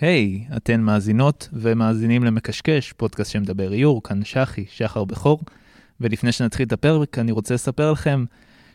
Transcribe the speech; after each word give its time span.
היי, 0.00 0.44
hey, 0.50 0.56
אתן 0.56 0.80
מאזינות 0.80 1.48
ומאזינים 1.52 2.24
למקשקש, 2.24 2.92
פודקאסט 2.92 3.30
שמדבר 3.30 3.72
איור, 3.72 4.02
כאן 4.02 4.24
שחי, 4.24 4.64
שחר 4.70 5.04
בכור. 5.04 5.40
ולפני 6.00 6.32
שנתחיל 6.32 6.66
את 6.66 6.72
הפרק, 6.72 7.18
אני 7.18 7.32
רוצה 7.32 7.54
לספר 7.54 7.92
לכם 7.92 8.24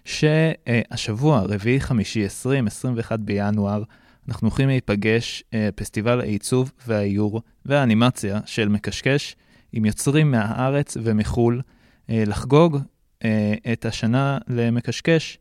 שהשבוע, 0.06 1.42
רביעי, 1.42 1.80
חמישי, 1.80 2.26
20, 2.26 2.68
21 2.68 3.20
בינואר, 3.20 3.84
אנחנו 4.28 4.48
הולכים 4.48 4.68
להיפגש 4.68 5.44
אה, 5.54 5.70
פסטיבל 5.76 6.22
העיצוב 6.22 6.72
והאיור 6.88 7.42
והאנימציה 7.66 8.40
של 8.46 8.70
מקשקש 8.70 9.36
עם 9.74 9.86
יוצרים 9.86 10.32
מהארץ 10.32 10.98
ומחו"ל, 11.04 11.62
אה, 12.10 12.24
לחגוג 12.28 12.78
אה, 13.24 13.54
את 13.74 13.86
השנה 13.86 14.38
למקשקש, 14.48 15.38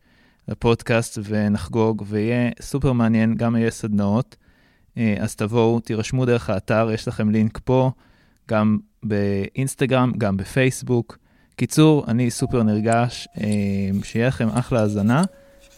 לפודקאסט, 0.48 1.18
ונחגוג, 1.24 2.04
ויהיה 2.06 2.50
סופר 2.60 2.92
מעניין, 2.92 3.34
גם 3.34 3.56
יהיה 3.56 3.70
סדנאות. 3.70 4.36
אז 5.20 5.36
תבואו, 5.36 5.80
תירשמו 5.80 6.24
דרך 6.26 6.50
האתר, 6.50 6.88
יש 6.94 7.08
לכם 7.08 7.30
לינק 7.30 7.60
פה, 7.64 7.90
גם 8.48 8.78
באינסטגרם, 9.02 10.12
גם 10.18 10.36
בפייסבוק. 10.36 11.18
קיצור, 11.56 12.04
אני 12.08 12.30
סופר 12.30 12.62
נרגש, 12.62 13.28
שיהיה 14.02 14.28
לכם 14.28 14.48
אחלה 14.48 14.80
האזנה, 14.80 15.22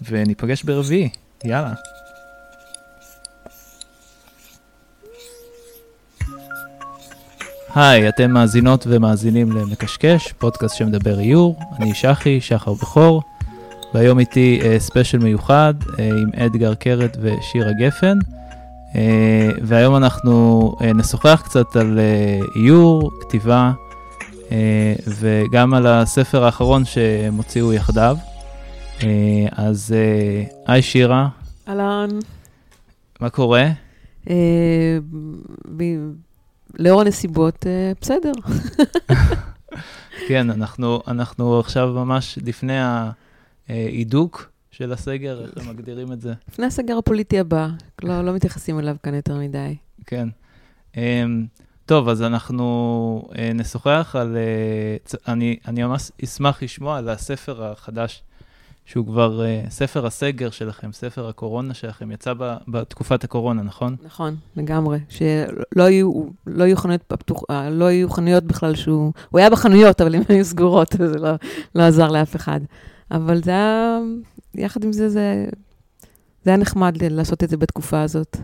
וניפגש 0.03 0.63
ברביעי, 0.63 1.09
יאללה. 1.45 1.75
היי, 7.77 8.09
אתם 8.09 8.31
מאזינות 8.31 8.85
ומאזינים 8.89 9.53
למקשקש, 9.53 10.33
פודקאסט 10.33 10.77
שמדבר 10.77 11.21
איור. 11.21 11.61
אני 11.79 11.95
שחי, 11.95 12.41
שחר 12.41 12.73
בכור, 12.73 13.23
והיום 13.95 14.19
איתי 14.19 14.61
אה, 14.65 14.81
special 14.81 15.19
מיוחד 15.19 15.75
אה, 15.99 16.09
עם 16.09 16.31
אתגר 16.37 16.75
קרת 16.75 17.17
ושירה 17.21 17.73
גפן. 17.73 18.19
אה, 18.97 19.51
והיום 19.63 19.97
אנחנו 19.97 20.73
אה, 20.81 20.93
נשוחח 20.93 21.43
קצת 21.45 21.77
על 21.77 21.99
אה, 21.99 22.39
איור, 22.57 23.11
כתיבה, 23.21 23.73
וגם 25.07 25.75
על 25.75 25.87
הספר 25.87 26.45
האחרון 26.45 26.85
שהם 26.85 27.35
הוציאו 27.35 27.73
יחדיו. 27.73 28.17
אז 29.53 29.95
היי 30.67 30.83
שירה. 30.83 31.29
אהלן. 31.69 32.09
מה 33.21 33.31
קורה? 33.31 33.69
לאור 36.79 37.01
הנסיבות, 37.01 37.67
בסדר. 38.01 38.33
כן, 40.29 40.51
אנחנו, 40.51 41.01
אנחנו 41.09 41.61
עכשיו 41.61 41.89
ממש 41.89 42.39
לפני 42.45 42.79
ההידוק 43.69 44.51
של 44.77 44.93
הסגר, 44.93 45.45
איך 45.45 45.67
הם 45.67 45.69
מגדירים 45.75 46.13
את 46.13 46.21
זה? 46.21 46.33
לפני 46.49 46.67
הסגר 46.67 46.99
הפוליטי 46.99 47.39
הבא, 47.39 47.69
לא, 48.03 48.23
לא 48.23 48.35
מתייחסים 48.35 48.79
אליו 48.79 48.97
כאן 49.03 49.15
יותר 49.15 49.39
מדי. 49.39 49.77
כן. 50.07 50.29
אמ, 50.97 51.47
טוב, 51.87 52.09
אז 52.09 52.23
אנחנו 52.23 53.29
אה, 53.39 53.51
נשוחח 53.55 54.17
על... 54.19 54.37
אה, 54.37 55.33
אני, 55.33 55.57
אני 55.69 55.83
ממש 55.83 56.11
אשמח 56.25 56.63
לשמוע 56.63 56.99
על 56.99 57.09
הספר 57.09 57.65
החדש 57.65 58.23
שהוא 58.85 59.07
כבר 59.07 59.41
uh, 59.41 59.71
ספר 59.71 60.07
הסגר 60.07 60.51
שלכם, 60.51 60.93
ספר 60.93 61.29
הקורונה 61.29 61.75
שלכם, 61.75 62.13
יצא 62.13 62.33
ב, 62.39 62.57
בתקופת 62.69 63.25
הקורונה, 63.25 63.63
נכון? 63.63 63.97
נכון, 64.05 64.37
לגמרי. 64.57 64.99
שלא 65.09 65.83
יהיו, 65.83 66.25
לא 66.47 66.65
יהיו 66.65 66.77
חנויות, 66.77 67.03
פתוח, 67.03 67.43
לא 67.71 67.91
יהיו 67.91 68.11
חנויות 68.11 68.45
בכלל 68.45 68.75
שהוא... 68.75 69.13
הוא 69.31 69.39
היה 69.39 69.51
בחנויות, 69.51 70.01
אבל 70.01 70.15
הן 70.15 70.23
היו 70.29 70.45
סגורות, 70.45 70.95
וזה 70.99 71.19
לא, 71.19 71.31
לא 71.75 71.83
עזר 71.83 72.09
לאף 72.09 72.37
אחד. 72.37 72.61
אבל 73.11 73.43
זה 73.43 73.51
היה, 73.51 73.99
יחד 74.55 74.85
עם 74.85 74.93
זה, 74.93 75.09
זה, 75.09 75.47
זה 76.45 76.51
היה 76.51 76.57
נחמד 76.57 77.03
לעשות 77.03 77.45
את 77.45 77.49
זה 77.49 77.57
בתקופה 77.57 78.03
הזאת. 78.03 78.37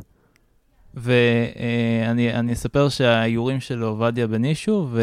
ואני 0.95 2.51
uh, 2.51 2.53
אספר 2.53 2.89
שהאיורים 2.89 3.61
של 3.61 3.83
עובדיה 3.83 4.27
בנישו, 4.27 4.89
ו... 4.91 5.03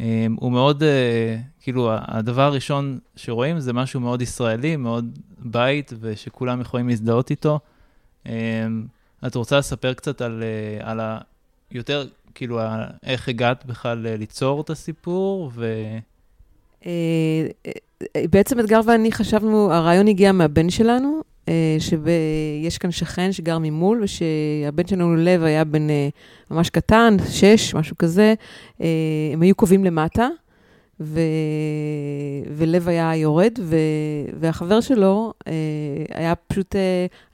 אמ, 0.00 0.36
הוא 0.40 0.52
מאוד, 0.52 0.82
אה, 0.82 1.36
כאילו, 1.60 1.90
הדבר 1.92 2.42
הראשון 2.42 2.98
שרואים 3.16 3.60
זה 3.60 3.72
משהו 3.72 4.00
מאוד 4.00 4.22
ישראלי, 4.22 4.76
מאוד 4.76 5.18
בית, 5.38 5.92
ושכולם 6.00 6.60
יכולים 6.60 6.88
להזדהות 6.88 7.30
איתו. 7.30 7.60
אמ, 8.26 8.32
את 9.26 9.34
רוצה 9.34 9.58
לספר 9.58 9.94
קצת 9.94 10.20
על, 10.20 10.42
אה, 10.42 10.90
על 10.90 11.00
ה... 11.00 11.18
יותר, 11.70 12.06
כאילו, 12.34 12.60
איך 13.02 13.28
הגעת 13.28 13.66
בכלל 13.66 14.06
אה, 14.06 14.16
ליצור 14.16 14.60
את 14.60 14.70
הסיפור, 14.70 15.50
ו... 15.54 15.66
בעצם 18.30 18.60
אתגר 18.60 18.80
ואני 18.84 19.12
חשבנו, 19.12 19.72
הרעיון 19.72 20.08
הגיע 20.08 20.32
מהבן 20.32 20.70
שלנו, 20.70 21.20
אה, 21.48 21.76
שיש 21.78 22.78
כאן 22.78 22.90
שכן 22.90 23.32
שגר 23.32 23.58
ממול, 23.58 24.02
ושהבן 24.02 24.86
שלנו 24.86 25.16
לב 25.16 25.42
היה 25.42 25.64
בן 25.64 25.90
אה, 25.90 26.08
ממש 26.50 26.70
קטן, 26.70 27.16
שש, 27.30 27.74
משהו 27.74 27.96
כזה, 27.96 28.34
אה, 28.80 28.86
הם 29.32 29.42
היו 29.42 29.54
קובעים 29.54 29.84
למטה, 29.84 30.28
ו... 31.00 31.20
ולב 32.56 32.88
היה 32.88 33.16
יורד, 33.16 33.52
ו... 33.62 33.76
והחבר 34.40 34.80
שלו 34.80 35.32
היה 36.14 36.34
פשוט, 36.34 36.74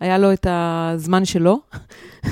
היה 0.00 0.18
לו 0.18 0.32
את 0.32 0.46
הזמן 0.50 1.24
שלו, 1.24 1.60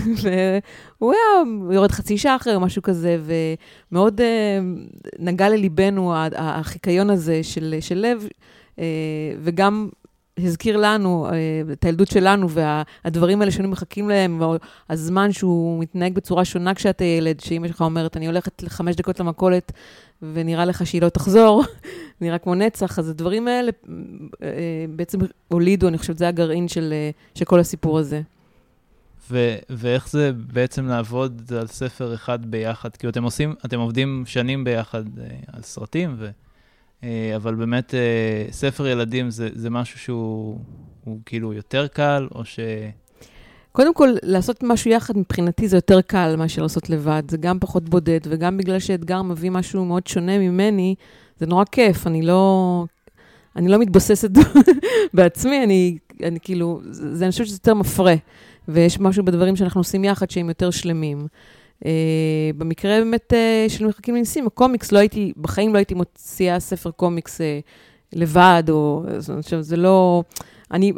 והוא 1.01 1.13
היה 1.13 1.75
יורד 1.75 1.91
חצי 1.91 2.19
שעה 2.19 2.37
אחרי 2.37 2.55
או 2.55 2.61
משהו 2.61 2.83
כזה, 2.83 3.19
ומאוד 3.93 4.21
נגע 5.19 5.49
לליבנו 5.49 6.15
החיקיון 6.37 7.11
הזה 7.11 7.43
של, 7.43 7.75
של 7.81 7.99
לב, 7.99 8.29
וגם 9.43 9.89
הזכיר 10.39 10.77
לנו, 10.77 11.27
אה, 11.27 11.73
את 11.73 11.85
הילדות 11.85 12.09
שלנו, 12.09 12.49
והדברים 12.51 13.41
האלה 13.41 13.51
שהיינו 13.51 13.69
מחכים 13.69 14.09
להם, 14.09 14.43
הזמן 14.91 15.33
שהוא 15.33 15.81
מתנהג 15.81 16.15
בצורה 16.15 16.45
שונה 16.45 16.75
כשאתה 16.75 17.05
ילד, 17.05 17.41
שאמא 17.41 17.69
שלך 17.69 17.81
אומרת, 17.81 18.17
אני 18.17 18.27
הולכת 18.27 18.63
לחמש 18.63 18.97
דקות 18.97 19.21
למכולת, 19.21 19.73
ונראה 20.23 20.65
לך 20.65 20.87
שהיא 20.87 21.03
לא 21.03 21.09
תחזור, 21.09 21.65
נראה 22.21 22.39
כמו 22.39 22.55
נצח, 22.55 22.99
אז 22.99 23.09
הדברים 23.09 23.49
האלה 23.49 23.71
בעצם 24.97 25.19
הולידו, 25.49 25.89
אני 25.89 25.99
חושבת, 25.99 26.19
זה 26.19 26.29
הגרעין 26.29 26.69
של, 26.69 26.95
של 27.35 27.45
כל 27.45 27.61
הסיפור 27.61 27.99
הזה. 27.99 28.21
ו- 29.31 29.57
ואיך 29.71 30.09
זה 30.09 30.33
בעצם 30.33 30.87
לעבוד 30.87 31.53
על 31.61 31.67
ספר 31.67 32.15
אחד 32.15 32.47
ביחד? 32.47 32.97
כאילו, 32.97 33.11
אתם 33.11 33.23
עושים, 33.23 33.55
אתם 33.65 33.79
עובדים 33.81 34.23
שנים 34.27 34.65
ביחד 34.65 35.05
על 35.53 35.63
סרטים, 35.63 36.17
ו... 36.19 36.31
אה, 37.05 37.33
אבל 37.37 37.55
באמת, 37.55 37.95
אה, 37.95 38.53
ספר 38.53 38.87
ילדים 38.87 39.31
זה, 39.31 39.49
זה 39.55 39.71
משהו 39.71 39.99
שהוא 39.99 40.59
כאילו 41.27 41.53
יותר 41.53 41.87
קל, 41.87 42.29
או 42.35 42.45
ש... 42.45 42.61
קודם 43.73 43.95
כל, 43.95 44.09
לעשות 44.23 44.63
משהו 44.63 44.91
יחד 44.91 45.19
מבחינתי 45.19 45.69
זה 45.69 45.77
יותר 45.77 46.01
קל 46.01 46.37
מאשר 46.39 46.63
לעשות 46.63 46.91
לבד. 46.91 47.23
זה 47.31 47.37
גם 47.37 47.59
פחות 47.61 47.89
בודד, 47.89 48.21
וגם 48.25 48.57
בגלל 48.57 48.79
שאתגר 48.79 49.23
מביא 49.23 49.51
משהו 49.51 49.85
מאוד 49.85 50.07
שונה 50.07 50.39
ממני, 50.39 50.95
זה 51.39 51.47
נורא 51.47 51.65
כיף. 51.73 52.07
אני 52.07 52.23
לא, 52.23 52.85
אני 53.57 53.69
לא 53.69 53.79
מתבססת 53.79 54.31
בעצמי, 55.15 55.65
אני, 55.65 55.99
אני 56.23 56.39
כאילו, 56.43 56.81
זה, 56.91 57.25
אני 57.25 57.31
חושבת 57.31 57.47
שזה 57.47 57.57
יותר 57.57 57.75
מפרה. 57.75 58.15
ויש 58.73 59.01
משהו 59.01 59.25
בדברים 59.25 59.57
שאנחנו 59.57 59.81
עושים 59.81 60.05
יחד 60.05 60.31
שהם 60.31 60.49
יותר 60.49 60.71
שלמים. 60.71 61.27
Uh, 61.81 61.85
במקרה 62.57 62.99
באמת 62.99 63.33
uh, 63.33 63.73
של 63.73 63.87
מחכים 63.87 64.15
לניסים, 64.15 64.47
הקומיקס, 64.47 64.93
לא 64.93 64.99
הייתי, 64.99 65.33
בחיים 65.37 65.73
לא 65.73 65.79
הייתי 65.79 65.95
מוציאה 65.95 66.61
ספר 66.61 66.91
קומיקס 66.91 67.41
uh, 67.41 67.45
לבד, 68.13 68.63
או... 68.69 69.05
עכשיו, 69.39 69.63
זה 69.63 69.77
לא... 69.77 70.23
אני, 70.71 70.93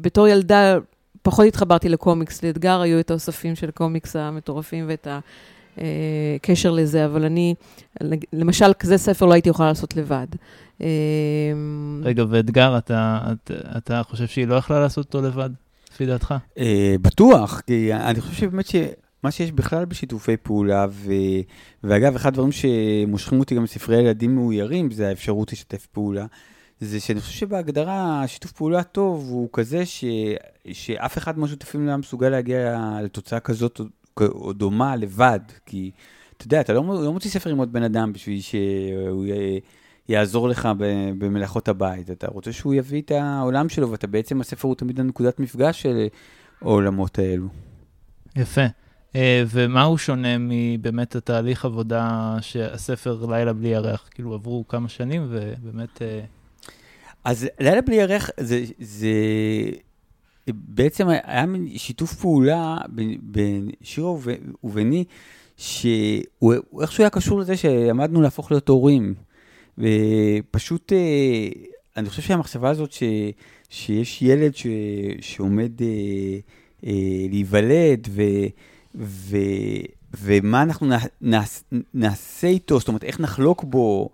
בתור 0.00 0.28
ילדה, 0.28 0.78
פחות 1.22 1.46
התחברתי 1.46 1.88
לקומיקס, 1.88 2.44
לאתגר 2.44 2.80
היו 2.80 3.00
את 3.00 3.10
האוספים 3.10 3.56
של 3.56 3.68
הקומיקס 3.68 4.16
המטורפים 4.16 4.84
ואת 4.88 5.08
הקשר 5.76 6.70
לזה, 6.70 7.04
אבל 7.04 7.24
אני, 7.24 7.54
למשל, 8.32 8.72
כזה 8.78 8.98
ספר 8.98 9.26
לא 9.26 9.32
הייתי 9.32 9.48
יכולה 9.48 9.68
לעשות 9.68 9.96
לבד. 9.96 10.26
רגע, 12.02 12.24
ואתגר, 12.28 12.78
אתה, 12.78 13.18
אתה, 13.32 13.54
אתה 13.76 14.02
חושב 14.02 14.26
שהיא 14.26 14.46
לא 14.46 14.54
יכלה 14.54 14.80
לעשות 14.80 15.06
אותו 15.06 15.26
לבד, 15.26 15.50
לפי 15.98 16.06
דעתך? 16.06 16.34
בטוח, 17.02 17.60
כי 17.66 17.94
אני 17.94 18.20
חושב 18.20 18.34
שבאמת 18.34 18.66
ש... 18.66 18.76
מה 19.22 19.30
שיש 19.30 19.52
בכלל 19.52 19.84
בשיתופי 19.84 20.36
פעולה, 20.36 20.86
ו... 20.90 21.12
ואגב, 21.84 22.14
אחד 22.14 22.28
הדברים 22.28 22.52
שמושכים 22.52 23.40
אותי 23.40 23.54
גם 23.54 23.64
בספרי 23.64 23.96
ילדים 23.96 24.34
מאוירים, 24.34 24.90
זה 24.90 25.08
האפשרות 25.08 25.52
לשתף 25.52 25.86
פעולה. 25.86 26.26
זה 26.80 27.00
שאני 27.00 27.20
חושב 27.20 27.32
שבהגדרה, 27.32 28.24
שיתוף 28.26 28.52
פעולה 28.52 28.82
טוב 28.82 29.28
הוא 29.30 29.48
כזה 29.52 29.86
ש... 29.86 30.04
שאף 30.72 31.18
אחד 31.18 31.38
מהשותפים 31.38 31.86
לא 31.86 31.96
מסוגל 31.96 32.28
להגיע 32.28 32.78
לתוצאה 33.02 33.40
כזאת 33.40 33.80
או, 34.20 34.52
דומה 34.52 34.96
לבד. 34.96 35.40
כי, 35.66 35.90
אתה 36.36 36.46
יודע, 36.46 36.60
אתה 36.60 36.72
לא, 36.72 37.04
לא 37.04 37.12
מוציא 37.12 37.30
ספר 37.30 37.50
עם 37.50 37.58
עוד 37.58 37.72
בן 37.72 37.82
אדם 37.82 38.12
בשביל 38.12 38.40
שהוא 38.40 39.26
י... 39.26 39.60
יעזור 40.08 40.48
לך 40.48 40.68
במלאכות 41.18 41.68
הבית. 41.68 42.10
אתה 42.10 42.26
רוצה 42.28 42.52
שהוא 42.52 42.74
יביא 42.74 43.02
את 43.02 43.10
העולם 43.10 43.68
שלו, 43.68 43.90
ואתה 43.90 44.06
בעצם, 44.06 44.40
הספר 44.40 44.68
הוא 44.68 44.76
תמיד 44.76 45.00
הנקודת 45.00 45.40
מפגש 45.40 45.82
של 45.82 46.06
העולמות 46.62 47.18
האלו. 47.18 47.48
יפה. 48.36 48.64
אה, 49.16 49.42
ומה 49.48 49.82
הוא 49.82 49.98
שונה 49.98 50.36
מבאמת 50.38 51.16
התהליך 51.16 51.64
עבודה 51.64 52.36
שהספר 52.40 53.26
לילה 53.26 53.52
בלי 53.52 53.68
ירח? 53.68 54.08
כאילו 54.10 54.34
עברו 54.34 54.64
כמה 54.68 54.88
שנים 54.88 55.26
ובאמת... 55.30 56.02
אה, 56.02 56.20
אז 57.24 57.46
לילה 57.60 57.80
בלי 57.80 57.94
ירח 57.96 58.30
זה, 58.40 58.64
זה, 58.78 59.08
בעצם 60.48 61.08
היה 61.08 61.46
מין 61.46 61.78
שיתוף 61.78 62.14
פעולה 62.14 62.76
בין, 62.88 63.18
בין 63.22 63.70
שירו 63.82 64.20
וביני, 64.64 65.04
שהוא 65.56 66.54
איכשהו 66.80 67.02
היה 67.02 67.10
קשור 67.10 67.40
לזה 67.40 67.56
שעמדנו 67.56 68.22
להפוך 68.22 68.50
להיות 68.50 68.68
הורים. 68.68 69.14
ופשוט, 69.78 70.92
אה, 70.92 71.48
אני 71.96 72.08
חושב 72.08 72.22
שהמחשבה 72.22 72.70
הזאת 72.70 72.92
ש, 72.92 73.02
שיש 73.68 74.22
ילד 74.22 74.54
ש, 74.54 74.66
שעומד 75.20 75.82
אה, 75.82 75.86
אה, 76.86 77.26
להיוולד, 77.30 78.08
ו, 78.10 78.22
ו, 78.94 79.36
ומה 80.20 80.62
אנחנו 80.62 80.86
נעש, 81.20 81.60
נעשה 81.94 82.46
איתו, 82.46 82.78
זאת 82.78 82.88
אומרת, 82.88 83.04
איך 83.04 83.20
נחלוק 83.20 83.64
בו, 83.64 84.10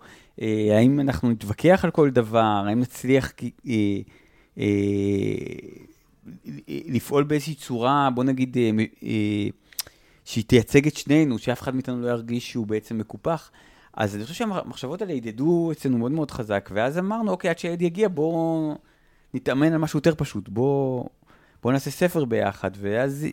האם 0.71 0.99
אנחנו 0.99 1.29
נתווכח 1.29 1.81
על 1.83 1.91
כל 1.91 2.09
דבר, 2.09 2.63
האם 2.67 2.79
נצליח 2.79 3.33
לפעול 6.67 7.23
באיזושהי 7.23 7.55
צורה, 7.55 8.09
בוא 8.15 8.23
נגיד, 8.23 8.57
שהיא 10.25 10.43
תייצג 10.47 10.87
את 10.87 10.97
שנינו, 10.97 11.39
שאף 11.39 11.61
אחד 11.61 11.75
מאיתנו 11.75 12.01
לא 12.01 12.07
ירגיש 12.07 12.51
שהוא 12.51 12.67
בעצם 12.67 12.97
מקופח. 12.97 13.51
אז 13.95 14.15
אני 14.15 14.23
חושב 14.23 14.35
שהמחשבות 14.35 15.01
האלה 15.01 15.13
הדהדו 15.13 15.71
אצלנו 15.71 15.97
מאוד 15.97 16.11
מאוד 16.11 16.31
חזק, 16.31 16.69
ואז 16.73 16.97
אמרנו, 16.97 17.31
אוקיי, 17.31 17.49
עד 17.49 17.59
שהילד 17.59 17.81
יגיע, 17.81 18.07
בואו 18.07 18.75
נתאמן 19.33 19.73
על 19.73 19.77
משהו 19.77 19.97
יותר 19.97 20.15
פשוט, 20.17 20.49
בואו 20.49 21.09
בוא 21.63 21.71
נעשה 21.71 21.91
ספר 21.91 22.25
ביחד, 22.25 22.71
ואז 22.77 23.27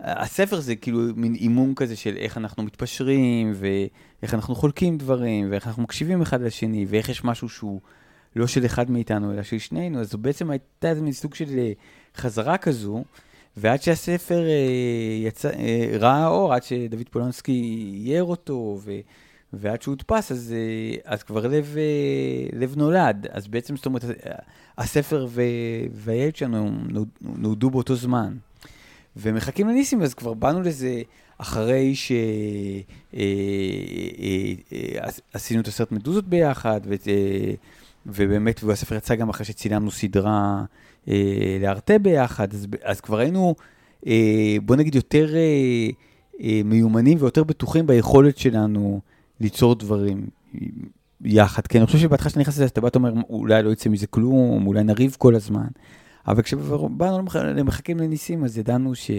הספר 0.00 0.60
זה 0.60 0.76
כאילו 0.76 1.00
מין 1.16 1.34
אימון 1.34 1.74
כזה 1.74 1.96
של 1.96 2.16
איך 2.16 2.36
אנחנו 2.36 2.62
מתפשרים, 2.62 3.52
ואיך 3.54 4.34
אנחנו 4.34 4.54
חולקים 4.54 4.98
דברים, 4.98 5.50
ואיך 5.50 5.66
אנחנו 5.66 5.82
מקשיבים 5.82 6.22
אחד 6.22 6.40
לשני, 6.40 6.86
ואיך 6.88 7.08
יש 7.08 7.24
משהו 7.24 7.48
שהוא 7.48 7.80
לא 8.36 8.46
של 8.46 8.66
אחד 8.66 8.90
מאיתנו, 8.90 9.32
אלא 9.32 9.42
של 9.42 9.58
שנינו, 9.58 10.00
אז 10.00 10.10
זו 10.10 10.18
בעצם 10.18 10.50
הייתה 10.50 10.88
איזה 10.88 11.02
מין 11.02 11.12
סוג 11.12 11.34
של 11.34 11.58
אה, 11.58 11.72
חזרה 12.16 12.58
כזו. 12.58 13.04
ועד 13.56 13.82
שהספר 13.82 14.46
אה, 14.46 15.26
יצא, 15.26 15.50
אה, 15.50 15.96
ראה 15.98 16.26
אור, 16.26 16.54
עד 16.54 16.62
שדוד 16.62 17.08
פולנסקי 17.10 17.90
אייר 18.04 18.24
אותו, 18.24 18.78
ו, 18.84 18.92
ועד 19.52 19.82
שהוא 19.82 19.92
הודפס, 19.92 20.32
אז, 20.32 20.54
אה, 20.56 21.12
אז 21.12 21.22
כבר 21.22 21.46
לב, 21.46 21.74
אה, 21.76 22.58
לב 22.58 22.74
נולד. 22.76 23.26
אז 23.30 23.48
בעצם, 23.48 23.76
זאת 23.76 23.86
אומרת, 23.86 24.04
הספר 24.78 25.26
ו, 25.30 25.42
והילד 25.92 26.36
שלנו 26.36 26.70
נולדו 27.20 27.70
באותו 27.70 27.94
זמן. 27.94 28.34
ומחכים 29.16 29.68
לניסים, 29.68 30.02
אז 30.02 30.14
כבר 30.14 30.34
באנו 30.34 30.62
לזה 30.62 31.02
אחרי 31.38 31.94
שעשינו 31.94 32.36
אה, 35.54 35.60
את 35.60 35.68
הסרט 35.68 35.92
מדוזות 35.92 36.28
ביחד, 36.28 36.80
ו, 36.84 36.94
ובאמת, 38.06 38.64
והספר 38.64 38.94
יצא 38.94 39.14
גם 39.14 39.28
אחרי 39.28 39.46
שצילמנו 39.46 39.90
סדרה 39.90 40.64
לארטה 41.60 41.98
ביחד, 41.98 42.54
אז, 42.54 42.66
אז 42.82 43.00
כבר 43.00 43.18
היינו, 43.18 43.54
בוא 44.62 44.76
נגיד, 44.76 44.94
יותר 44.94 45.34
מיומנים 46.64 47.18
ויותר 47.20 47.44
בטוחים 47.44 47.86
ביכולת 47.86 48.38
שלנו 48.38 49.00
ליצור 49.40 49.74
דברים 49.74 50.26
יחד. 51.24 51.66
כי 51.66 51.78
אני 51.78 51.86
חושב 51.86 51.98
שבהתחלה 51.98 52.30
שאתה 52.30 52.40
נכנס 52.40 52.54
לזה, 52.54 52.66
אתה 52.66 52.80
בא 52.80 52.88
ואומר, 52.92 53.12
אולי 53.28 53.62
לא 53.62 53.70
יצא 53.70 53.90
מזה 53.90 54.06
כלום, 54.06 54.66
אולי 54.66 54.84
נריב 54.84 55.16
כל 55.18 55.34
הזמן. 55.34 55.66
אבל 56.26 56.42
כשבאנו 56.42 57.28
למחכים 57.54 57.98
לניסים, 57.98 58.44
אז 58.44 58.58
ידענו, 58.58 58.94
ש... 58.94 59.10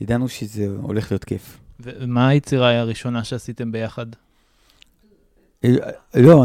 ידענו 0.00 0.28
שזה 0.28 0.66
הולך 0.82 1.12
להיות 1.12 1.24
כיף. 1.24 1.58
ומה 1.80 2.28
היצירה 2.28 2.80
הראשונה 2.80 3.24
שעשיתם 3.24 3.72
ביחד? 3.72 4.06
לא, 6.14 6.44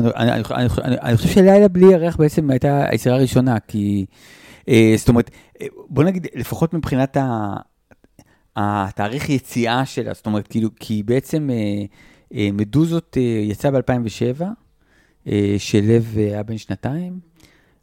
אני 1.01 1.17
חושב 1.17 1.29
שלילה 1.29 1.67
בלי 1.67 1.85
ירח 1.85 2.15
בעצם 2.15 2.49
הייתה 2.49 2.85
היצירה 2.89 3.15
הראשונה, 3.15 3.59
כי, 3.59 4.05
אה, 4.69 4.93
זאת 4.97 5.09
אומרת, 5.09 5.31
אה, 5.61 5.67
בוא 5.89 6.03
נגיד, 6.03 6.27
לפחות 6.35 6.73
מבחינת 6.73 7.17
התאריך 8.55 9.29
יציאה 9.29 9.85
שלה, 9.85 10.13
זאת 10.13 10.25
אומרת, 10.25 10.47
כאילו, 10.47 10.69
כי 10.79 11.03
בעצם 11.03 11.49
אה, 11.49 11.85
מדוזות 12.31 13.17
יצא 13.49 13.71
ב-2007, 13.71 14.43
שלב 15.57 16.17
היה 16.17 16.43
בן 16.43 16.57
שנתיים, 16.57 17.19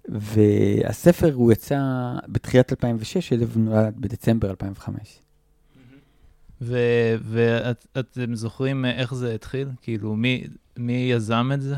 והספר 0.09 1.33
הוא 1.35 1.53
יצא 1.53 1.81
בתחילת 2.29 2.73
2006, 2.73 3.29
שלב 3.29 3.57
נולד 3.59 3.95
בדצמבר 3.97 4.51
2005. 4.51 5.21
ואתם 6.61 8.35
זוכרים 8.35 8.85
איך 8.85 9.15
זה 9.15 9.35
התחיל? 9.35 9.69
כאילו, 9.83 10.17
מי, 10.17 10.45
מי 10.77 11.09
יזם 11.13 11.51
את 11.55 11.63
זה? 11.63 11.77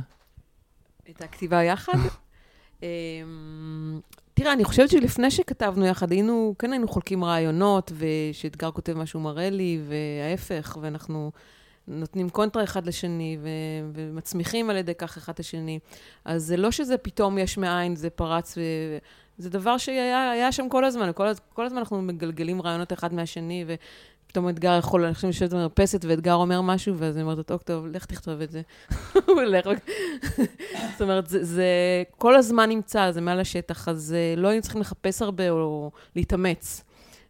את 1.11 1.23
הכתיבה 1.23 1.63
יחד? 1.63 1.99
תראה, 4.35 4.53
אני 4.53 4.65
חושבת 4.65 4.91
שלפני 4.91 5.31
שכתבנו 5.31 5.87
יחד, 5.87 6.13
היינו, 6.13 6.55
כן 6.59 6.73
היינו 6.73 6.89
חולקים 6.89 7.25
רעיונות, 7.25 7.93
ושאתגר 7.99 8.71
כותב 8.71 8.93
משהו 8.93 9.21
מראה 9.21 9.51
לי, 9.51 9.81
וההפך, 9.89 10.79
ואנחנו 10.81 11.33
נותנים 11.89 12.31
קונטרה 12.31 12.65
אחד 12.65 12.87
לשני, 12.87 13.39
ו- 13.43 13.49
ומצמיחים 13.95 14.71
על 14.71 14.77
ידי 14.77 14.95
כך 14.95 15.17
אחד 15.17 15.33
את 15.33 15.41
השני. 15.41 15.79
אז 16.25 16.45
זה 16.45 16.57
לא 16.57 16.71
שזה 16.71 16.99
פתאום 16.99 17.39
יש 17.39 17.59
מאין, 17.59 17.97
זה 17.97 18.11
פרץ, 18.11 18.59
ו- 18.59 18.99
זה 19.39 19.51
דבר 19.51 19.79
שהיה 19.79 20.53
שם 20.53 20.69
כל 20.69 20.85
הזמן, 20.85 21.11
כל, 21.15 21.27
כל 21.55 21.67
הזמן 21.67 21.79
אנחנו 21.79 22.03
מגלגלים 22.03 22.63
רעיונות 22.63 22.93
אחד 22.93 23.15
מהשני, 23.15 23.65
ו- 23.67 23.75
פתאום 24.29 24.49
אתגר 24.49 24.79
יכול, 24.79 25.05
אני 25.05 25.15
חושבת 25.15 25.31
לשבת 25.31 25.51
במרפסת, 25.51 26.05
ואתגר 26.05 26.35
אומר 26.35 26.61
משהו, 26.61 26.99
ואז 26.99 27.17
אני 27.17 27.23
אומרת, 27.23 27.47
טוב, 27.47 27.61
טוב, 27.61 27.87
לך 27.87 28.05
תכתוב 28.05 28.41
את 28.41 28.51
זה. 28.51 28.63
זאת 30.93 31.01
אומרת, 31.01 31.27
זה, 31.27 31.45
זה 31.45 31.67
כל 32.19 32.37
הזמן 32.37 32.69
נמצא, 32.69 33.11
זה 33.11 33.21
מעל 33.21 33.41
השטח, 33.41 33.89
אז 33.89 34.15
אה, 34.17 34.35
לא 34.37 34.49
היינו 34.49 34.63
צריכים 34.63 34.81
לחפש 34.81 35.23
הרבה 35.23 35.51
או 35.51 35.91
להתאמץ. 36.17 36.85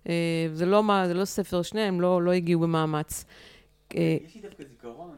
אה, 0.08 0.14
זה 0.52 0.66
לא, 0.66 0.82
זה 1.06 1.14
לא 1.14 1.24
ספר, 1.24 1.62
שניהם 1.62 2.00
לא, 2.00 2.22
לא 2.22 2.32
הגיעו 2.32 2.60
במאמץ. 2.60 3.24
אה, 3.96 4.16
יש 4.26 4.34
לי 4.34 4.40
דווקא 4.40 4.64
זיכרון. 4.70 5.10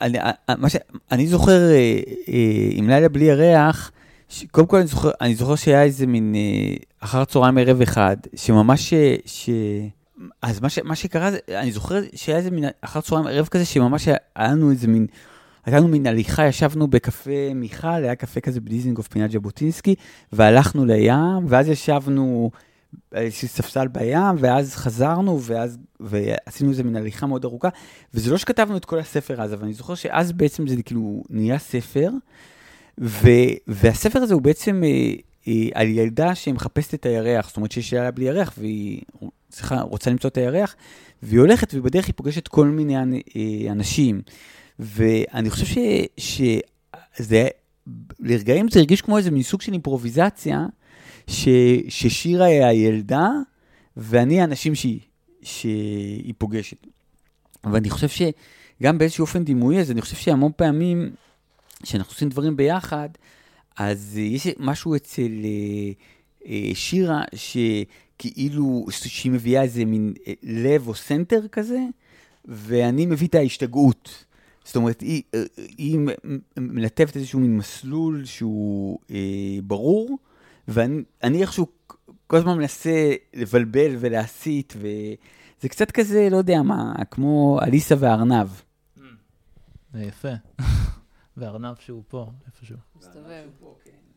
אני, 0.00 0.18
ש... 0.70 0.76
אני 1.12 1.26
זוכר 1.26 1.60
עם 2.70 2.88
לילה 2.88 3.08
בלי 3.08 3.24
ירח, 3.24 3.92
קודם 4.50 4.66
כל 4.66 4.76
אני 4.76 4.86
זוכר, 4.86 5.10
אני 5.20 5.34
זוכר 5.34 5.56
שהיה 5.56 5.82
איזה 5.82 6.06
מין 6.06 6.34
אה, 6.34 6.76
אחר 7.00 7.24
צהריים 7.24 7.58
ערב 7.58 7.80
אחד, 7.82 8.16
שממש, 8.34 8.94
ש... 9.26 9.50
אז 10.42 10.60
מה, 10.60 10.68
ש, 10.68 10.78
מה 10.78 10.94
שקרה, 10.94 11.30
אני 11.48 11.72
זוכר 11.72 12.00
שהיה 12.14 12.38
איזה 12.38 12.50
מין 12.50 12.64
אחר 12.80 13.00
צהריים 13.00 13.26
ערב 13.26 13.46
כזה, 13.46 13.64
שממש 13.64 14.08
היה 14.08 14.52
לנו 14.52 14.70
איזה 14.70 14.88
מין, 14.88 15.06
הייתה 15.66 15.78
לנו 15.78 15.88
מין 15.88 16.06
הליכה, 16.06 16.46
ישבנו 16.46 16.88
בקפה 16.88 17.54
מיכל, 17.54 17.88
היה 17.88 18.14
קפה 18.14 18.40
כזה 18.40 18.60
בדיזינגוף 18.60 19.08
פינת 19.08 19.30
ז'בוטינסקי, 19.30 19.94
והלכנו 20.32 20.84
לים, 20.84 21.46
ואז 21.48 21.68
ישבנו 21.68 22.50
איזשהו 23.14 23.48
ספסל 23.48 23.88
בים, 23.88 24.36
ואז 24.38 24.74
חזרנו, 24.74 25.42
ואז, 25.42 25.78
ועשינו 26.00 26.70
איזה 26.70 26.84
מין 26.84 26.96
הליכה 26.96 27.26
מאוד 27.26 27.44
ארוכה, 27.44 27.68
וזה 28.14 28.30
לא 28.30 28.38
שכתבנו 28.38 28.76
את 28.76 28.84
כל 28.84 28.98
הספר 28.98 29.42
אז, 29.42 29.54
אבל 29.54 29.64
אני 29.64 29.74
זוכר 29.74 29.94
שאז 29.94 30.32
בעצם 30.32 30.68
זה 30.68 30.82
כאילו 30.82 31.22
נהיה 31.30 31.58
ספר. 31.58 32.10
ו, 33.00 33.28
והספר 33.66 34.18
הזה 34.18 34.34
הוא 34.34 34.42
בעצם 34.42 34.82
אה, 34.84 35.12
אה, 35.48 35.68
על 35.74 35.88
ילדה 35.88 36.34
שמחפשת 36.34 36.94
את 36.94 37.06
הירח, 37.06 37.48
זאת 37.48 37.56
אומרת 37.56 37.72
שיש 37.72 37.92
ילדה 37.92 38.10
בלי 38.10 38.24
ירח, 38.24 38.54
והיא 38.58 39.02
צריכה, 39.48 39.80
רוצה 39.80 40.10
למצוא 40.10 40.30
את 40.30 40.36
הירח, 40.36 40.76
והיא 41.22 41.40
הולכת 41.40 41.74
ובדרך 41.74 42.06
היא 42.06 42.14
פוגשת 42.16 42.48
כל 42.48 42.66
מיני 42.66 42.96
אה, 42.96 43.72
אנשים. 43.72 44.22
ואני 44.78 45.50
חושב 45.50 45.66
ש, 45.66 45.78
שזה, 46.16 47.48
לרגעים 48.20 48.68
זה 48.68 48.78
הרגיש 48.78 49.02
כמו 49.02 49.18
איזה 49.18 49.30
מין 49.30 49.42
סוג 49.42 49.60
של 49.60 49.72
אימפרוביזציה, 49.72 50.66
ש, 51.28 51.48
ששירה 51.88 52.46
היא 52.46 52.64
הילדה, 52.64 53.28
ואני 53.96 54.40
האנשים 54.40 54.74
שהיא, 54.74 55.00
שהיא 55.42 56.34
פוגשת. 56.38 56.86
ואני 57.64 57.90
חושב 57.90 58.08
שגם 58.08 58.98
באיזשהו 58.98 59.22
אופן 59.22 59.44
דימויי, 59.44 59.80
אז 59.80 59.90
אני 59.90 60.00
חושב 60.00 60.16
שהמון 60.16 60.52
פעמים 60.56 61.10
כשאנחנו 61.82 62.12
עושים 62.12 62.28
דברים 62.28 62.56
ביחד, 62.56 63.08
אז 63.76 64.18
יש 64.18 64.46
משהו 64.58 64.96
אצל 64.96 65.30
אה, 65.44 65.92
אה, 66.46 66.70
שירה, 66.74 67.22
שכאילו, 67.34 68.86
שהיא 68.90 69.32
מביאה 69.32 69.62
איזה 69.62 69.84
מין 69.84 70.14
אה, 70.26 70.32
לב 70.42 70.88
או 70.88 70.94
center 70.94 71.48
כזה, 71.48 71.80
ואני 72.44 73.06
מביא 73.06 73.28
את 73.28 73.34
ההשתגעות. 73.34 74.24
זאת 74.64 74.76
אומרת, 74.76 75.00
היא, 75.00 75.22
היא 75.78 75.98
מלטפת 76.56 77.16
איזשהו 77.16 77.40
מין 77.40 77.56
מסלול 77.56 78.24
שהוא 78.24 78.98
אה, 79.10 79.58
ברור, 79.62 80.18
ואני 80.68 81.42
איכשהו 81.42 81.66
כל 82.26 82.36
הזמן 82.36 82.58
מנסה 82.58 83.12
לבלבל 83.34 83.96
ולהסית, 83.98 84.74
וזה 84.76 85.68
קצת 85.68 85.90
כזה, 85.90 86.28
לא 86.30 86.36
יודע 86.36 86.62
מה, 86.62 86.92
כמו 87.10 87.60
אליסה 87.62 87.94
והארנב. 87.98 88.48
זה 89.92 90.02
יפה. 90.02 90.32
וארנב 91.38 91.74
שהוא 91.80 92.02
פה, 92.08 92.30
איפשהו. 92.46 92.76
מסתובב. 92.96 93.48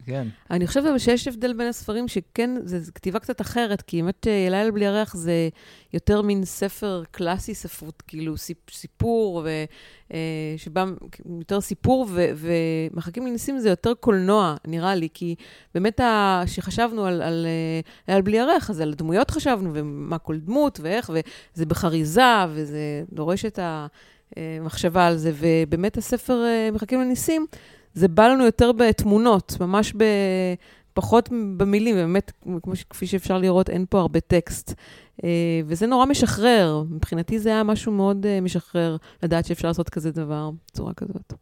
כן. 0.06 0.28
אני 0.52 0.68
חושבת 0.68 0.86
אבל 0.86 0.98
שיש 0.98 1.28
הבדל 1.28 1.54
בין 1.54 1.68
הספרים, 1.68 2.08
שכן, 2.08 2.50
זו 2.66 2.92
כתיבה 2.96 3.20
קצת 3.20 3.42
אחרת, 3.42 3.82
כי 3.82 4.02
באמת 4.02 4.28
אה, 4.28 4.48
לילה 4.50 4.72
בלי 4.72 4.86
ירח 4.86 5.16
זה 5.16 5.50
יותר 5.94 6.22
מין 6.22 6.46
ספר 6.46 7.04
קלאסי, 7.12 7.56
ספרות, 7.56 8.04
כאילו 8.08 8.36
סיפור, 8.70 9.42
ו, 9.46 9.50
אה, 10.14 10.54
שבא 10.58 10.86
יותר 11.40 11.62
סיפור, 11.62 12.08
ומחכים 12.12 13.28
לניסים 13.28 13.60
זה 13.60 13.70
יותר 13.70 13.94
קולנוע, 13.94 14.56
נראה 14.68 14.96
לי, 14.96 15.08
כי 15.14 15.36
באמת 15.74 16.02
כשחשבנו 16.46 17.06
על, 17.06 17.22
על 17.22 17.46
אה, 17.46 17.82
לילה 18.08 18.22
בלי 18.22 18.38
ירח, 18.38 18.70
אז 18.70 18.82
על 18.82 18.94
דמויות 18.94 19.32
חשבנו, 19.32 19.72
ומה 19.74 20.18
כל 20.18 20.38
דמות, 20.38 20.80
ואיך, 20.84 21.12
וזה 21.14 21.66
בחריזה, 21.66 22.46
וזה 22.50 23.04
דורש 23.14 23.46
את 23.46 23.60
המחשבה 24.38 25.08
על 25.08 25.18
זה, 25.18 25.32
ובאמת 25.36 25.98
הספר 25.98 26.44
מחכים 26.74 27.02
לניסים, 27.02 27.46
זה 27.94 28.08
בא 28.08 28.28
לנו 28.28 28.46
יותר 28.46 28.72
בתמונות, 28.72 29.58
ממש 29.60 29.94
ב... 29.98 30.04
פחות 30.94 31.30
במילים, 31.58 31.96
באמת, 31.96 32.32
כמו. 32.42 32.74
כפי 32.90 33.08
שאפשר 33.08 33.38
לראות, 33.38 33.70
אין 33.70 33.86
פה 33.90 34.00
הרבה 34.00 34.20
טקסט. 34.20 34.74
אה, 35.24 35.62
וזה 35.66 35.88
נורא 35.88 36.06
משחרר. 36.06 36.84
מבחינתי 36.90 37.40
זה 37.40 37.50
היה 37.50 37.64
משהו 37.64 37.92
מאוד 37.92 38.26
אה, 38.26 38.42
משחרר, 38.42 38.98
לדעת 39.24 39.46
שאפשר 39.46 39.68
לעשות 39.68 39.90
כזה 39.90 40.12
דבר 40.12 40.50
בצורה 40.68 40.94
כזאת. 40.94 41.34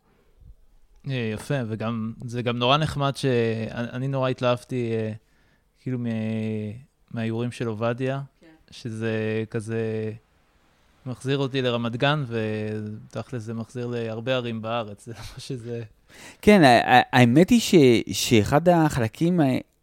אה, 1.10 1.32
יפה, 1.34 1.56
וגם, 1.68 2.14
זה 2.26 2.42
גם 2.42 2.58
נורא 2.58 2.78
נחמד 2.78 3.16
שאני 3.16 4.08
נורא 4.08 4.30
התלהבתי, 4.30 4.92
כאילו, 5.80 6.00
מהאיורים 7.12 7.52
של 7.52 7.68
עובדיה, 7.68 8.22
כן. 8.42 8.48
שזה 8.72 9.44
כזה... 9.50 10.12
מחזיר 11.06 11.38
אותי 11.38 11.62
לרמת 11.62 11.96
גן, 11.96 12.24
ותכל'ס 12.28 13.42
זה 13.42 13.54
מחזיר 13.54 13.88
להרבה 13.88 14.36
ערים 14.36 14.62
בארץ, 14.62 15.06
זה 15.06 15.14
לא 15.14 15.40
שזה... 15.40 15.84
כן, 16.42 16.80
האמת 17.12 17.50
היא 17.50 17.60
ש, 17.60 17.76
שאחד 18.12 18.70
החלקים 18.70 19.40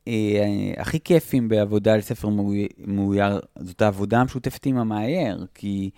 אה, 0.09 0.73
הכי 0.77 1.01
כיפים 1.01 1.49
בעבודה 1.49 1.93
על 1.93 2.01
ספר 2.01 2.29
מאויר, 2.87 3.41
זאת 3.61 3.83
העבודה 3.83 4.21
המשותפת 4.21 4.67
עם 4.67 4.77
המאייר, 4.79 5.47
כי, 5.55 5.91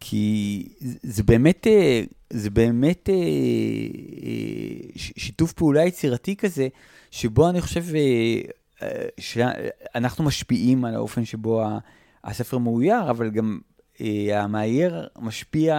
כי 0.00 0.68
זה 1.02 1.22
באמת, 1.22 1.66
אה, 1.66 2.02
זה 2.30 2.50
באמת 2.50 3.08
אה, 3.08 3.14
שיתוף 4.96 5.52
פעולה 5.52 5.84
יצירתי 5.84 6.36
כזה, 6.36 6.68
שבו 7.10 7.48
אני 7.48 7.60
חושב 7.60 7.84
שאנחנו 9.18 10.24
משפיעים 10.24 10.84
על 10.84 10.94
האופן 10.94 11.24
שבו 11.24 11.62
הספר 12.24 12.58
מאויר, 12.58 13.10
אבל 13.10 13.30
גם 13.30 13.58
אה, 14.00 14.42
המאייר 14.42 15.08
משפיע 15.18 15.74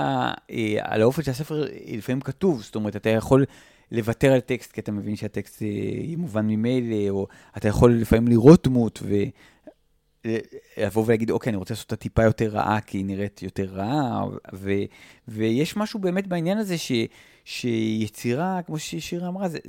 אה, 0.51 0.77
על 0.79 1.01
האופן 1.01 1.23
שהספר 1.23 1.65
לפעמים 1.87 2.21
כתוב, 2.21 2.61
זאת 2.61 2.75
אומרת, 2.75 2.95
אתה 2.95 3.09
יכול 3.09 3.45
לוותר 3.91 4.31
על 4.31 4.39
טקסט, 4.39 4.71
כי 4.71 4.81
אתה 4.81 4.91
מבין 4.91 5.15
שהטקסט 5.15 5.61
אה, 5.61 5.67
יהיה 5.67 6.17
מובן 6.17 6.47
ממילא, 6.47 7.09
או 7.09 7.27
אתה 7.57 7.67
יכול 7.67 7.93
לפעמים 7.93 8.27
לראות 8.27 8.67
דמות 8.67 9.03
ולבוא 10.25 11.03
ולהגיד, 11.05 11.31
אוקיי, 11.31 11.49
אני 11.49 11.57
רוצה 11.57 11.73
לעשות 11.73 11.91
אותה 11.91 11.95
טיפה 11.95 12.23
יותר 12.23 12.47
רעה, 12.47 12.81
כי 12.81 12.97
היא 12.97 13.05
נראית 13.05 13.41
יותר 13.43 13.65
רעה, 13.65 14.25
ו, 14.53 14.71
ויש 15.27 15.77
משהו 15.77 15.99
באמת 15.99 16.27
בעניין 16.27 16.57
הזה 16.57 16.77
ש... 16.77 16.91
שיצירה, 17.45 18.59
כמו 18.65 18.79
ששירה 18.79 19.27
אמרה, 19.27 19.49
זה, 19.49 19.59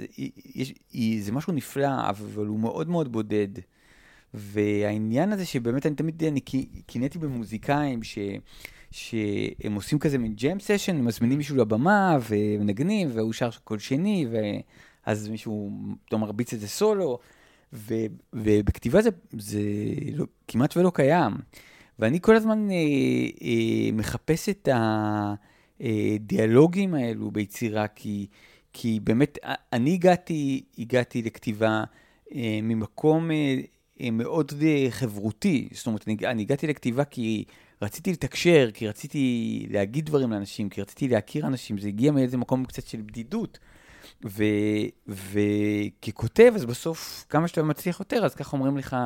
זה 1.21 1.33
משהו 1.33 1.53
נפלא, 1.53 2.09
אבל 2.09 2.47
הוא 2.47 2.61
מאוד 2.61 2.89
מאוד 2.89 3.13
בודד. 3.13 3.49
והעניין 4.35 5.33
הזה 5.33 5.45
שבאמת 5.47 5.87
אני 5.87 5.95
תמיד, 5.95 6.25
אני 6.25 6.41
קינאתי 6.87 7.19
במוזיקאים 7.19 8.03
ש... 8.03 8.19
שהם 8.93 9.75
עושים 9.75 9.99
כזה 9.99 10.19
מין 10.19 10.35
ג'ם 10.35 10.61
סשן, 10.61 11.01
מזמינים 11.01 11.39
מישהו 11.39 11.57
לבמה 11.57 12.19
ומנגנים, 12.29 13.09
והוא 13.13 13.33
שר 13.33 13.51
כל 13.65 13.79
שני, 13.79 14.27
ואז 15.07 15.29
מישהו 15.29 15.71
פתאום 16.07 16.21
מרביץ 16.21 16.53
איזה 16.53 16.69
סולו, 16.69 17.19
ו... 17.73 17.95
ובכתיבה 18.33 19.03
זה, 19.03 19.11
זה 19.39 19.61
לא, 20.13 20.27
כמעט 20.49 20.77
ולא 20.77 20.93
קיים. 20.95 21.33
ואני 21.99 22.21
כל 22.21 22.37
הזמן 22.37 22.71
אה, 22.71 22.77
אה, 23.43 23.93
מחפש 23.93 24.49
את 24.49 24.69
הדיאלוגים 25.81 26.95
האלו 26.95 27.31
ביצירה, 27.31 27.89
כי, 27.89 28.27
כי 28.73 29.01
באמת, 29.05 29.39
אני 29.73 29.95
הגעתי, 29.95 30.65
הגעתי 30.79 31.23
לכתיבה 31.23 31.85
אה, 32.35 32.59
ממקום 32.63 33.31
אה, 33.31 33.37
אה, 33.37 33.63
מאוד 34.11 34.53
אה, 34.63 34.87
חברותי. 34.91 35.69
זאת 35.73 35.87
אומרת, 35.87 36.09
אני, 36.09 36.17
אני 36.25 36.43
הגעתי 36.43 36.67
לכתיבה 36.67 37.05
כי 37.05 37.45
רציתי 37.83 38.13
לתקשר, 38.13 38.71
כי 38.75 38.89
רציתי 38.89 39.67
להגיד 39.71 40.07
דברים 40.07 40.33
לאנשים, 40.33 40.69
כי 40.69 40.81
רציתי 40.81 41.09
להכיר 41.09 41.47
אנשים, 41.47 41.79
זה 41.79 41.89
הגיע 41.89 42.13
מאיזה 42.13 42.37
מקום 42.37 42.65
קצת 42.65 42.87
של 42.87 43.03
בדידות. 43.03 43.59
וככותב, 45.09 46.53
אז 46.55 46.65
בסוף, 46.65 47.27
כמה 47.29 47.49
שאתה 47.49 47.63
מצליח 47.63 48.01
יותר, 48.01 48.25
אז 48.25 48.35
ככה 48.35 48.57
אומרים 48.57 48.79
לך, 48.79 48.97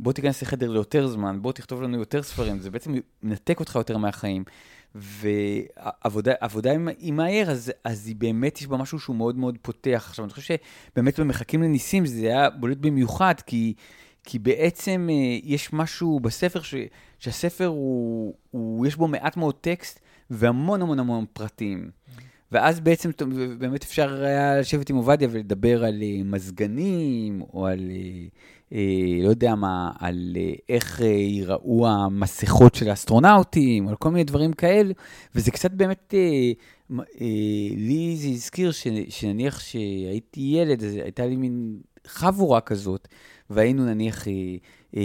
בוא 0.00 0.12
תיכנס 0.12 0.42
לחדר 0.42 0.70
ליותר 0.70 1.06
זמן, 1.06 1.42
בוא 1.42 1.52
תכתוב 1.52 1.82
לנו 1.82 1.98
יותר 1.98 2.22
ספרים, 2.22 2.58
זה 2.58 2.70
בעצם 2.70 2.94
מנתק 3.22 3.60
אותך 3.60 3.74
יותר 3.74 3.96
מהחיים. 3.96 4.44
ועבודה 4.94 6.72
עם, 6.74 6.88
עם 6.98 7.16
מהר, 7.16 7.50
אז, 7.50 7.72
אז 7.84 8.06
היא 8.06 8.16
באמת, 8.16 8.60
יש 8.60 8.66
בה 8.66 8.76
משהו 8.76 8.98
שהוא 8.98 9.16
מאוד 9.16 9.36
מאוד 9.36 9.58
פותח. 9.62 10.04
עכשיו, 10.08 10.24
אני 10.24 10.32
חושב 10.32 10.56
שבאמת 10.92 11.20
במחכים 11.20 11.62
לניסים 11.62 12.06
זה 12.06 12.26
היה 12.26 12.50
בולט 12.50 12.78
במיוחד, 12.78 13.34
כי 13.46 13.74
כי 14.26 14.38
בעצם 14.38 15.08
אה, 15.10 15.38
יש 15.44 15.72
משהו 15.72 16.20
בספר, 16.20 16.62
ש, 16.62 16.74
שהספר 17.18 17.66
הוא, 17.66 18.34
הוא, 18.50 18.86
יש 18.86 18.96
בו 18.96 19.08
מעט 19.08 19.36
מאוד 19.36 19.54
טקסט 19.54 20.00
והמון 20.30 20.82
המון 20.82 20.98
המון 20.98 21.24
פרטים. 21.32 21.90
ואז 22.52 22.80
בעצם 22.80 23.10
באמת 23.58 23.82
אפשר 23.82 24.22
היה 24.24 24.60
לשבת 24.60 24.90
עם 24.90 24.96
עובדיה 24.96 25.28
ולדבר 25.30 25.84
על 25.84 26.02
אה, 26.02 26.22
מזגנים, 26.24 27.42
או 27.52 27.66
על, 27.66 27.90
אה, 28.72 28.78
לא 29.22 29.28
יודע 29.28 29.54
מה, 29.54 29.90
על 29.98 30.36
איך 30.68 31.00
ייראו 31.00 31.88
המסכות 31.88 32.74
של 32.74 32.90
האסטרונאוטים, 32.90 33.84
או 33.84 33.90
על 33.90 33.96
כל 33.96 34.10
מיני 34.10 34.24
דברים 34.24 34.52
כאלה, 34.52 34.92
וזה 35.34 35.50
קצת 35.50 35.70
באמת, 35.70 36.14
לי 37.76 38.16
זה 38.16 38.28
הזכיר 38.28 38.70
שנניח 39.08 39.60
שהייתי 39.60 40.40
ילד, 40.40 40.84
אז 40.84 40.94
הייתה 40.94 41.26
לי 41.26 41.36
מין 41.36 41.78
חבורה 42.06 42.60
כזאת. 42.60 43.08
והיינו 43.50 43.84
נניח 43.84 44.28
אה, 44.28 44.32
אה, 44.96 45.02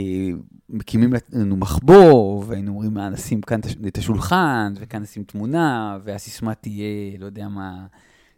מקימים 0.70 1.14
לנו 1.34 1.58
מחבור, 1.58 2.44
והיינו 2.48 2.72
אומרים, 2.72 2.94
מה, 2.94 3.10
נשים 3.10 3.42
כאן 3.42 3.60
את 3.88 3.98
השולחן, 3.98 4.74
וכאן 4.80 5.02
נשים 5.02 5.24
תמונה, 5.24 5.98
והסיסמה 6.04 6.56
תהיה, 6.56 7.18
לא 7.20 7.26
יודע 7.26 7.48
מה, 7.48 7.86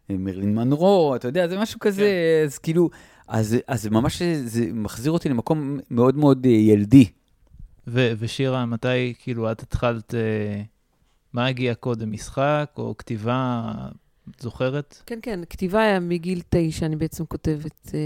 מרלין 0.10 0.56
מנרו, 0.56 1.16
אתה 1.16 1.28
יודע, 1.28 1.48
זה 1.48 1.60
משהו 1.60 1.80
כזה, 1.80 2.02
כן. 2.02 2.46
אז 2.48 2.58
כאילו, 2.58 2.90
אז, 3.28 3.58
אז 3.68 3.88
ממש 3.88 4.22
זה 4.22 4.68
מחזיר 4.74 5.12
אותי 5.12 5.30
למקום 5.30 5.80
מאוד 5.92 6.18
מאוד 6.18 6.46
אה, 6.46 6.52
ילדי. 6.52 7.06
ו- 7.88 8.14
ושירה, 8.20 8.66
מתי, 8.66 9.14
כאילו, 9.20 9.52
את 9.52 9.62
התחלת, 9.62 10.16
אה, 10.16 10.62
מה 11.34 11.46
הגיע 11.46 11.76
קודם, 11.76 12.12
משחק 12.12 12.72
או 12.78 12.96
כתיבה? 12.98 13.72
זוכרת? 14.40 15.02
כן, 15.06 15.20
כן, 15.22 15.40
כתיבה 15.50 15.82
היה 15.82 16.00
מגיל 16.00 16.42
תשע, 16.50 16.86
אני 16.86 16.96
בעצם 16.96 17.26
כותבת, 17.26 17.92
אה, 17.94 18.00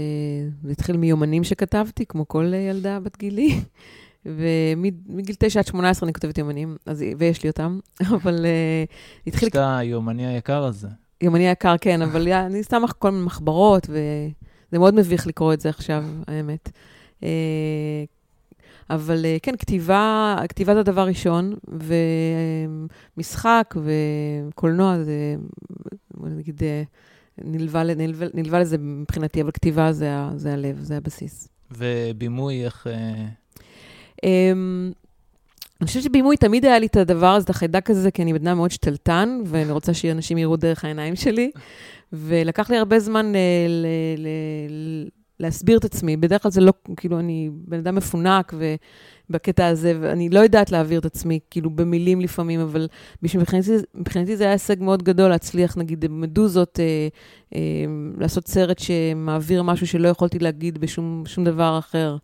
זה 0.62 0.72
התחיל 0.72 0.96
מיומנים 0.96 1.44
שכתבתי, 1.44 2.06
כמו 2.06 2.28
כל 2.28 2.52
ילדה 2.54 3.00
בת 3.00 3.18
גילי, 3.18 3.60
ומגיל 4.26 5.34
תשע 5.38 5.60
עד 5.60 5.66
שמונה 5.66 5.90
עשרה 5.90 6.06
אני 6.06 6.12
כותבת 6.12 6.38
יומנים, 6.38 6.76
אז, 6.86 7.04
ויש 7.18 7.42
לי 7.42 7.50
אותם, 7.50 7.78
אבל 8.16 8.44
uh, 8.44 9.26
התחיל... 9.26 9.48
יש 9.48 9.52
את 9.54 9.60
היומני 9.78 10.26
היקר 10.26 10.64
הזה. 10.64 10.88
יומני 11.20 11.48
היקר, 11.48 11.74
כן, 11.80 12.02
אבל 12.02 12.32
אני 12.46 12.62
סתם 12.62 12.82
כל 12.98 13.10
מיני 13.10 13.24
מחברות, 13.24 13.86
וזה 13.88 14.78
מאוד 14.78 14.94
מביך 14.94 15.26
לקרוא 15.26 15.52
את 15.52 15.60
זה 15.60 15.68
עכשיו, 15.68 16.04
האמת. 16.26 16.70
Uh, 17.20 17.24
אבל 18.90 19.24
אה, 19.24 19.36
כן, 19.42 19.56
כתיבה, 19.56 20.36
כתיבה 20.48 20.74
זה 20.74 20.80
הדבר 20.80 21.06
ראשון, 21.06 21.54
ומשחק 23.16 23.74
וקולנוע 24.48 24.98
זה, 25.04 25.36
נגיד, 26.26 26.62
אה, 26.62 26.82
נלווה, 27.44 27.84
נלווה, 27.84 28.26
נלווה 28.34 28.60
לזה 28.60 28.78
מבחינתי, 28.78 29.42
אבל 29.42 29.50
כתיבה 29.50 29.92
זה, 29.92 30.10
זה 30.36 30.52
הלב, 30.52 30.78
זה 30.80 30.96
הבסיס. 30.96 31.48
ובימוי, 31.70 32.64
איך... 32.64 32.86
Um, 34.16 34.28
אני 35.80 35.86
חושבת 35.86 36.02
שבימוי 36.02 36.36
תמיד 36.36 36.64
היה 36.64 36.78
לי 36.78 36.86
את 36.86 36.96
הדבר 36.96 37.26
הזה, 37.26 37.44
את 37.44 37.50
החיידק 37.50 37.90
הזה, 37.90 38.10
כי 38.10 38.22
אני 38.22 38.32
בן 38.32 38.56
מאוד 38.56 38.70
שתלטן, 38.70 39.40
ואני 39.46 39.72
רוצה 39.72 39.94
שאנשים 39.94 40.38
יראו 40.38 40.56
דרך 40.56 40.84
העיניים 40.84 41.16
שלי. 41.16 41.50
ולקח 42.12 42.70
לי 42.70 42.76
הרבה 42.76 43.00
זמן 43.00 43.34
אה, 43.34 43.66
ל- 43.68 43.86
ל- 44.16 44.26
ל- 44.68 45.08
להסביר 45.40 45.78
את 45.78 45.84
עצמי. 45.84 46.16
בדרך 46.16 46.42
כלל 46.42 46.50
זה 46.50 46.60
לא, 46.60 46.72
כאילו, 46.96 47.18
אני 47.18 47.50
בן 47.52 47.78
אדם 47.78 47.94
מפונק 47.94 48.54
בקטע 49.30 49.66
הזה, 49.66 49.98
ואני 50.00 50.28
לא 50.28 50.40
יודעת 50.40 50.72
להעביר 50.72 51.00
את 51.00 51.04
עצמי, 51.04 51.38
כאילו, 51.50 51.70
במילים 51.70 52.20
לפעמים, 52.20 52.60
אבל 52.60 52.88
מבחינתי 53.22 54.36
זה 54.36 54.44
היה 54.44 54.52
הישג 54.52 54.82
מאוד 54.82 55.02
גדול 55.02 55.28
להצליח, 55.28 55.76
נגיד, 55.76 56.00
במדוזות, 56.00 56.80
אה, 56.80 57.08
אה, 57.54 57.60
לעשות 58.18 58.48
סרט 58.48 58.78
שמעביר 58.78 59.62
משהו 59.62 59.86
שלא 59.86 60.08
יכולתי 60.08 60.38
להגיד 60.38 60.78
בשום 60.78 61.44
דבר 61.44 61.78
אחר. 61.78 62.16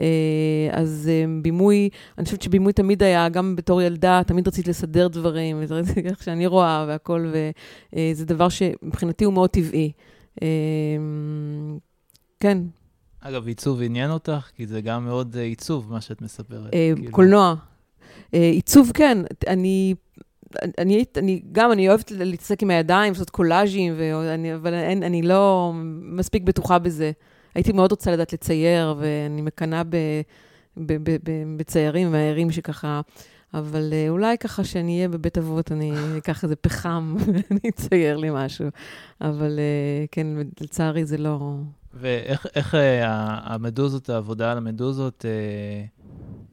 אה, 0.00 0.68
אז 0.72 1.10
אה, 1.12 1.24
בימוי, 1.42 1.88
אני 2.18 2.24
חושבת 2.24 2.42
שבימוי 2.42 2.72
תמיד 2.72 3.02
היה, 3.02 3.28
גם 3.28 3.56
בתור 3.56 3.82
ילדה, 3.82 4.20
תמיד 4.26 4.48
רציתי 4.48 4.70
לסדר 4.70 5.08
דברים, 5.08 5.62
איך 6.04 6.22
שאני 6.22 6.46
רואה 6.46 6.84
והכל, 6.88 7.26
וזה 7.28 8.22
אה, 8.22 8.26
דבר 8.26 8.48
שמבחינתי 8.48 9.24
הוא 9.24 9.32
מאוד 9.32 9.50
טבעי. 9.50 9.92
כן. 12.40 12.58
אגב, 13.28 13.46
עיצוב 13.46 13.82
עניין 13.82 14.10
אותך? 14.10 14.50
כי 14.56 14.66
זה 14.66 14.80
גם 14.80 15.04
מאוד 15.04 15.36
אה, 15.36 15.42
עיצוב, 15.42 15.92
מה 15.92 16.00
שאת 16.00 16.22
מספרת. 16.22 16.74
אה, 16.74 16.92
כאילו. 16.96 17.12
קולנוע. 17.12 17.54
אה, 18.34 18.50
עיצוב, 18.50 18.90
כן. 18.94 19.18
אני, 19.46 19.94
אני, 20.78 21.04
אני, 21.16 21.42
גם, 21.52 21.72
אני 21.72 21.88
אוהבת 21.88 22.10
להתעסק 22.10 22.62
עם 22.62 22.70
הידיים, 22.70 23.12
לעשות 23.12 23.30
קולאז'ים, 23.30 23.94
ואני, 23.96 24.54
אבל 24.54 24.74
אין, 24.74 25.02
אני 25.02 25.22
לא 25.22 25.72
מספיק 26.02 26.42
בטוחה 26.42 26.78
בזה. 26.78 27.12
הייתי 27.54 27.72
מאוד 27.72 27.90
רוצה 27.90 28.12
לדעת 28.12 28.32
לצייר, 28.32 28.94
ואני 28.98 29.42
מקנאה 29.42 29.82
בציירים 31.56 32.12
מהערים 32.12 32.50
שככה... 32.50 33.00
אבל 33.54 33.92
אולי 34.08 34.38
ככה 34.38 34.64
שאני 34.64 34.96
אהיה 34.96 35.08
בבית 35.08 35.38
אבות, 35.38 35.72
אני 35.72 35.92
אקח 36.18 36.44
איזה 36.44 36.56
פחם 36.56 37.16
ואני 37.18 37.68
אצייר 37.68 38.16
לי 38.16 38.28
משהו. 38.32 38.66
אבל 39.20 39.58
כן, 40.10 40.26
לצערי 40.60 41.04
זה 41.04 41.18
לא... 41.18 41.56
ואיך 42.00 42.46
איך, 42.54 42.74
אה, 42.74 43.04
המדוזות, 43.54 44.10
העבודה 44.10 44.52
על 44.52 44.58
המדוזות, 44.58 45.24
אה, 45.24 45.84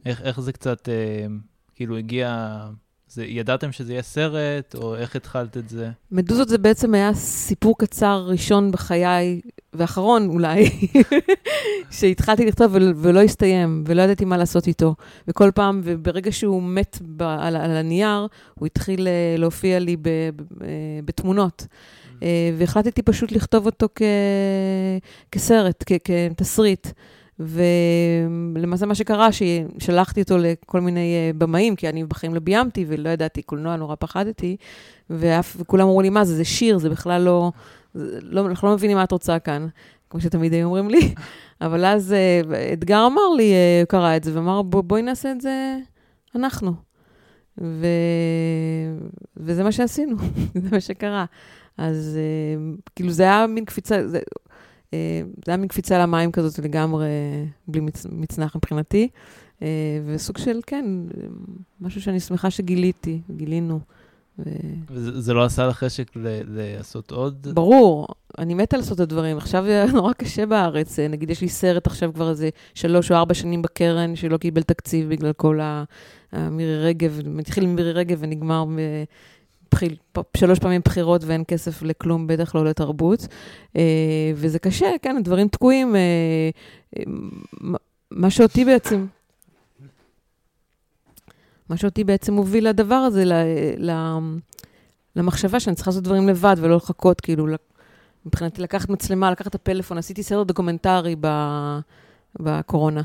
איך, 0.05 0.21
איך 0.21 0.39
זה 0.39 0.53
קצת, 0.53 0.89
אה, 0.89 1.25
כאילו 1.75 1.97
הגיע, 1.97 2.57
זה, 3.07 3.25
ידעתם 3.25 3.71
שזה 3.71 3.93
יהיה 3.93 4.01
סרט, 4.01 4.75
או 4.75 4.95
איך 4.95 5.15
התחלת 5.15 5.57
את 5.57 5.69
זה? 5.69 5.89
מדוזות 6.11 6.49
זה 6.49 6.57
בעצם 6.57 6.93
היה 6.93 7.13
סיפור 7.13 7.77
קצר 7.77 8.25
ראשון 8.27 8.71
בחיי, 8.71 9.41
ואחרון 9.73 10.29
אולי, 10.29 10.69
שהתחלתי 11.97 12.45
לכתוב 12.45 12.71
ול, 12.73 12.93
ולא 12.97 13.21
הסתיים, 13.21 13.83
ולא 13.87 14.01
ידעתי 14.01 14.25
מה 14.25 14.37
לעשות 14.37 14.67
איתו. 14.67 14.95
וכל 15.27 15.51
פעם, 15.55 15.81
וברגע 15.83 16.31
שהוא 16.31 16.63
מת 16.63 16.97
ב, 17.01 17.21
על, 17.21 17.55
על 17.55 17.71
הנייר, 17.71 18.27
הוא 18.53 18.65
התחיל 18.65 19.07
להופיע 19.37 19.79
לי 19.79 19.97
ב, 19.97 20.09
ב, 20.57 20.65
בתמונות. 21.05 21.67
אה, 22.23 22.49
והחלטתי 22.57 23.01
פשוט 23.01 23.31
לכתוב 23.31 23.65
אותו 23.65 23.87
כ... 23.95 24.01
כסרט, 25.31 25.83
כ... 25.85 25.91
כתסריט. 26.03 26.87
ולמעשה 27.39 28.85
מה 28.85 28.95
שקרה, 28.95 29.29
ששלחתי 29.31 30.21
אותו 30.21 30.37
לכל 30.37 30.81
מיני 30.81 31.15
אה, 31.15 31.31
במאים, 31.37 31.75
כי 31.75 31.89
אני 31.89 32.03
בחיים 32.03 32.33
לא 32.33 32.39
ביימתי 32.39 32.85
ולא 32.87 33.09
ידעתי 33.09 33.41
קולנוע, 33.41 33.75
נורא 33.75 33.95
פחדתי, 33.99 34.57
ואף, 35.09 35.55
וכולם 35.59 35.87
אמרו 35.87 36.01
לי, 36.01 36.09
מה 36.09 36.25
זה, 36.25 36.35
זה 36.35 36.45
שיר, 36.45 36.77
זה 36.77 36.89
בכלל 36.89 37.21
לא, 37.21 37.51
זה, 37.93 38.19
לא, 38.21 38.47
אנחנו 38.47 38.67
לא 38.67 38.73
מבינים 38.73 38.97
מה 38.97 39.03
את 39.03 39.11
רוצה 39.11 39.39
כאן, 39.39 39.67
כמו 40.09 40.21
שתמיד 40.21 40.53
היו 40.53 40.65
אומרים 40.65 40.89
לי. 40.89 41.13
אבל 41.61 41.85
אז 41.85 42.13
אה, 42.13 42.73
אתגר 42.73 43.07
אמר 43.11 43.29
לי, 43.37 43.53
הוא 43.81 43.87
קרא 43.87 44.15
את 44.15 44.23
זה, 44.23 44.35
ואמר, 44.35 44.61
בוא, 44.61 44.81
בואי 44.81 45.01
נעשה 45.01 45.31
את 45.31 45.41
זה 45.41 45.77
אנחנו. 46.35 46.73
ו... 47.61 47.85
וזה 49.37 49.63
מה 49.63 49.71
שעשינו, 49.71 50.15
זה 50.63 50.69
מה 50.71 50.81
שקרה. 50.81 51.25
אז 51.77 52.17
uh, 52.17 52.81
כאילו 52.95 53.11
זה 53.11 53.23
היה 53.23 53.47
מין 53.47 53.65
קפיצה, 53.65 54.07
זה, 54.07 54.19
uh, 54.19 54.93
זה 55.45 55.51
היה 55.51 55.57
מין 55.57 55.67
קפיצה 55.67 55.99
למים 55.99 56.31
כזאת 56.31 56.59
לגמרי, 56.59 57.07
בלי 57.67 57.79
מצ, 57.81 58.05
מצנח 58.11 58.55
מבחינתי. 58.55 59.07
Uh, 59.59 59.63
וסוג 60.05 60.37
של, 60.37 60.59
כן, 60.67 60.85
משהו 61.81 62.01
שאני 62.01 62.19
שמחה 62.19 62.49
שגיליתי, 62.49 63.21
גילינו. 63.35 63.79
ו... 64.39 64.43
וזה 64.89 65.33
לא 65.33 65.45
עשה 65.45 65.67
לך 65.67 65.77
חשק 65.77 66.11
ל- 66.15 66.41
לעשות 66.47 67.11
עוד? 67.11 67.47
ברור, 67.53 68.07
אני 68.37 68.53
מתה 68.53 68.77
לעשות 68.77 68.95
את 68.95 68.99
הדברים. 68.99 69.37
עכשיו 69.37 69.65
נורא 69.93 70.13
קשה 70.13 70.45
בארץ. 70.45 70.99
נגיד, 70.99 71.29
יש 71.29 71.41
לי 71.41 71.49
סרט 71.49 71.87
עכשיו 71.87 72.13
כבר 72.13 72.29
איזה 72.29 72.49
שלוש 72.73 73.11
או 73.11 73.15
ארבע 73.15 73.33
שנים 73.33 73.61
בקרן, 73.61 74.15
שלא 74.15 74.37
קיבל 74.37 74.61
תקציב 74.61 75.09
בגלל 75.09 75.33
כל 75.33 75.59
המירי 76.31 76.77
רגב, 76.85 77.19
מתחיל 77.25 77.63
עם 77.63 77.75
מירי 77.75 77.91
רגב 77.91 78.17
ונגמר 78.21 78.65
בחיל, 79.73 79.95
שלוש 80.37 80.59
פעמים 80.59 80.81
בחירות 80.85 81.23
ואין 81.23 81.43
כסף 81.47 81.81
לכלום, 81.81 82.27
בטח 82.27 82.55
לא 82.55 82.65
לתרבות. 82.65 83.27
אה, 83.75 84.31
וזה 84.35 84.59
קשה, 84.59 84.87
כן, 85.01 85.17
הדברים 85.17 85.47
תקועים. 85.47 85.95
אה, 85.95 86.49
מה 88.11 88.29
שאותי 88.29 88.65
בעצם... 88.65 89.05
מה 91.69 91.77
שאותי 91.77 92.03
בעצם 92.03 92.33
הוביל 92.33 92.69
לדבר 92.69 92.95
הזה, 92.95 93.25
ל, 93.25 93.33
ל, 93.77 93.91
למחשבה 95.15 95.59
שאני 95.59 95.75
צריכה 95.75 95.91
לעשות 95.91 96.03
דברים 96.03 96.29
לבד 96.29 96.55
ולא 96.59 96.75
לחכות, 96.75 97.21
כאילו, 97.21 97.47
מבחינתי 98.25 98.61
לקחת 98.61 98.89
מצלמה, 98.89 99.31
לקחת 99.31 99.47
את 99.47 99.55
הפלאפון, 99.55 99.97
עשיתי 99.97 100.23
סרט 100.23 100.47
דוקומנטרי 100.47 101.15
בקורונה. 102.39 103.01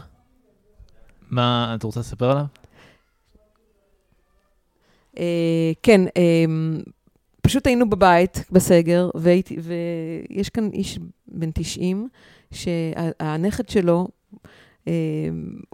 מה, 1.30 1.74
את 1.74 1.82
רוצה 1.82 2.00
לספר 2.00 2.30
עליו? 2.30 2.44
אה, 5.18 5.72
כן, 5.82 6.00
אה, 6.16 6.44
פשוט 7.42 7.66
היינו 7.66 7.90
בבית, 7.90 8.44
בסגר, 8.52 9.10
והייתי, 9.14 9.56
ויש 9.60 10.48
כאן 10.48 10.70
איש 10.72 10.98
בן 11.28 11.50
90, 11.54 12.08
שהנכד 12.50 13.68
שלו, 13.68 14.08
אה, 14.88 14.92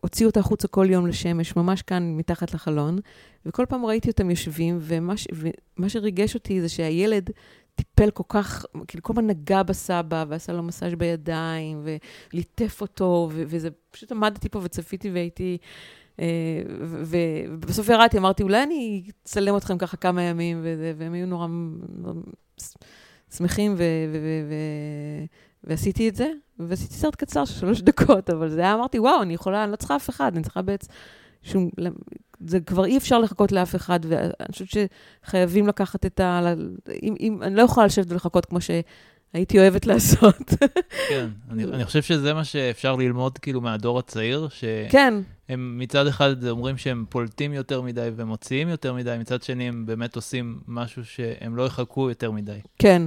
הוציאו 0.03 0.29
אותה 0.29 0.41
החוצה 0.41 0.69
כל 0.69 0.87
יום 0.91 1.07
לשמש, 1.07 1.57
ממש 1.57 1.83
כאן 1.83 2.17
מתחת 2.17 2.55
לחלון, 2.55 2.99
וכל 3.47 3.67
פעם 3.67 3.87
ראיתי 3.87 4.11
אותם 4.11 4.31
יושבים, 4.31 4.79
ומה, 4.81 5.17
ש, 5.17 5.29
ומה 5.33 5.89
שריגש 5.89 6.35
אותי 6.35 6.61
זה 6.61 6.69
שהילד 6.69 7.31
טיפל 7.75 8.11
כל 8.11 8.23
כך, 8.29 8.65
כאילו 8.89 9.03
כל 9.03 9.13
הזמן 9.13 9.27
נגע 9.27 9.63
בסבא, 9.63 10.25
ועשה 10.29 10.53
לו 10.53 10.63
מסאז' 10.63 10.95
בידיים, 10.95 11.87
וליטף 12.33 12.81
אותו, 12.81 13.29
ו, 13.33 13.43
וזה, 13.47 13.69
פשוט 13.91 14.13
עמדתי 14.13 14.49
פה 14.49 14.61
וצפיתי 14.63 15.11
והייתי... 15.11 15.59
אה, 16.21 16.63
ובסוף 16.81 17.89
ירדתי, 17.89 18.19
אמרתי, 18.19 18.43
אולי 18.43 18.63
אני 18.63 19.03
אצלם 19.23 19.57
אתכם 19.57 19.79
ככה 19.79 19.97
כמה 19.97 20.23
ימים, 20.23 20.65
והם 20.99 21.13
היו 21.13 21.27
נורא 21.27 21.47
שמחים, 23.37 23.77
ועשיתי 25.65 26.09
את 26.09 26.17
זה, 26.17 26.31
ועשיתי 26.59 26.95
סרט 26.95 27.15
קצר 27.15 27.45
של 27.45 27.61
שלוש 27.61 27.81
דקות, 27.81 28.31
אבל 28.31 28.51
זה 28.51 28.61
היה, 28.61 28.75
אמרתי, 28.75 28.99
וואו, 28.99 29.23
אני 29.23 29.35
יכולה, 29.35 29.65
אני 29.65 29.71
לא 29.71 29.77
צריכה 29.77 29.97
אף 29.97 30.11
אחד, 30.11 30.33
אני 30.35 30.43
צריכה 30.43 30.63
בעצם 30.63 30.93
שום... 31.43 31.71
זה 32.47 32.61
כבר 32.61 32.85
אי 32.85 32.97
אפשר 32.97 33.19
לחכות 33.19 33.53
לאף 33.53 33.75
אחד, 33.75 34.01
ואני 34.09 34.53
חושבת 34.53 34.69
שחייבים 35.25 35.67
לקחת 35.67 36.07
את 36.07 36.21
ה... 36.21 36.55
אם, 37.03 37.15
אם, 37.21 37.43
אני 37.43 37.55
לא 37.55 37.63
יכולה 37.63 37.87
לשבת 37.87 38.11
ולחכות 38.11 38.47
כמו 38.47 38.61
ש... 38.61 38.71
הייתי 39.35 39.59
אוהבת 39.59 39.87
לעשות. 39.87 40.55
כן, 41.09 41.29
אני, 41.51 41.65
אני 41.65 41.85
חושב 41.85 42.03
שזה 42.03 42.35
מה 42.35 42.45
שאפשר 42.45 42.97
ללמוד 42.97 43.39
כאילו 43.39 43.61
מהדור 43.61 43.99
הצעיר, 43.99 44.49
שהם 44.49 44.89
כן. 44.91 45.15
מצד 45.59 46.07
אחד 46.07 46.45
אומרים 46.47 46.77
שהם 46.77 47.05
פולטים 47.09 47.53
יותר 47.53 47.83
מדי 47.83 48.09
ומוציאים 48.17 48.69
יותר 48.69 48.95
מדי, 48.95 49.17
מצד 49.21 49.43
שני 49.43 49.69
הם 49.69 49.87
באמת 49.87 50.17
עושים 50.17 50.61
משהו 50.69 51.05
שהם 51.05 51.57
לא 51.57 51.67
יחכו 51.67 52.09
יותר 52.09 52.31
מדי. 52.31 52.59
כן. 52.79 53.03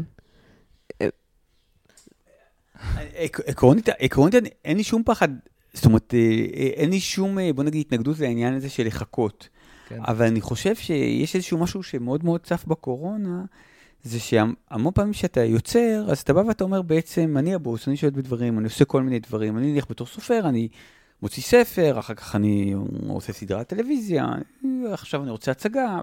עקרונית, 3.47 3.89
עקרונית 3.99 4.35
אין 4.65 4.77
לי 4.77 4.83
שום 4.83 5.03
פחד, 5.05 5.29
זאת 5.73 5.85
אומרת, 5.85 6.13
אה, 6.13 6.19
אין 6.57 6.89
לי 6.89 6.99
שום, 6.99 7.39
אה, 7.39 7.53
בוא 7.53 7.63
נגיד, 7.63 7.79
התנגדות 7.81 8.19
לעניין 8.19 8.53
הזה 8.53 8.69
של 8.69 8.87
לחכות. 8.87 9.49
כן. 9.87 9.99
אבל 10.07 10.25
אני 10.25 10.41
חושב 10.41 10.75
שיש 10.75 11.35
איזשהו 11.35 11.57
משהו 11.57 11.83
שמאוד 11.83 12.25
מאוד 12.25 12.41
צף 12.41 12.65
בקורונה, 12.65 13.41
זה 14.03 14.19
שהמון 14.19 14.93
פעמים 14.93 15.13
שאתה 15.13 15.43
יוצר, 15.43 16.05
אז 16.11 16.19
אתה 16.19 16.33
בא 16.33 16.39
ואתה 16.39 16.63
אומר 16.63 16.81
בעצם, 16.81 17.37
אני 17.37 17.53
הבוס, 17.53 17.87
אני 17.87 17.97
שולט 17.97 18.13
בדברים, 18.13 18.57
אני 18.57 18.65
עושה 18.65 18.85
כל 18.85 19.01
מיני 19.01 19.19
דברים, 19.19 19.57
אני 19.57 19.71
נניח 19.71 19.85
בתור 19.89 20.07
סופר, 20.07 20.39
אני 20.49 20.67
מוציא 21.21 21.43
ספר, 21.43 21.99
אחר 21.99 22.13
כך 22.13 22.35
אני 22.35 22.75
עושה 23.07 23.33
סדרת 23.33 23.67
טלוויזיה, 23.67 24.27
עכשיו 24.91 25.23
אני 25.23 25.31
רוצה 25.31 25.51
הצגה, 25.51 25.99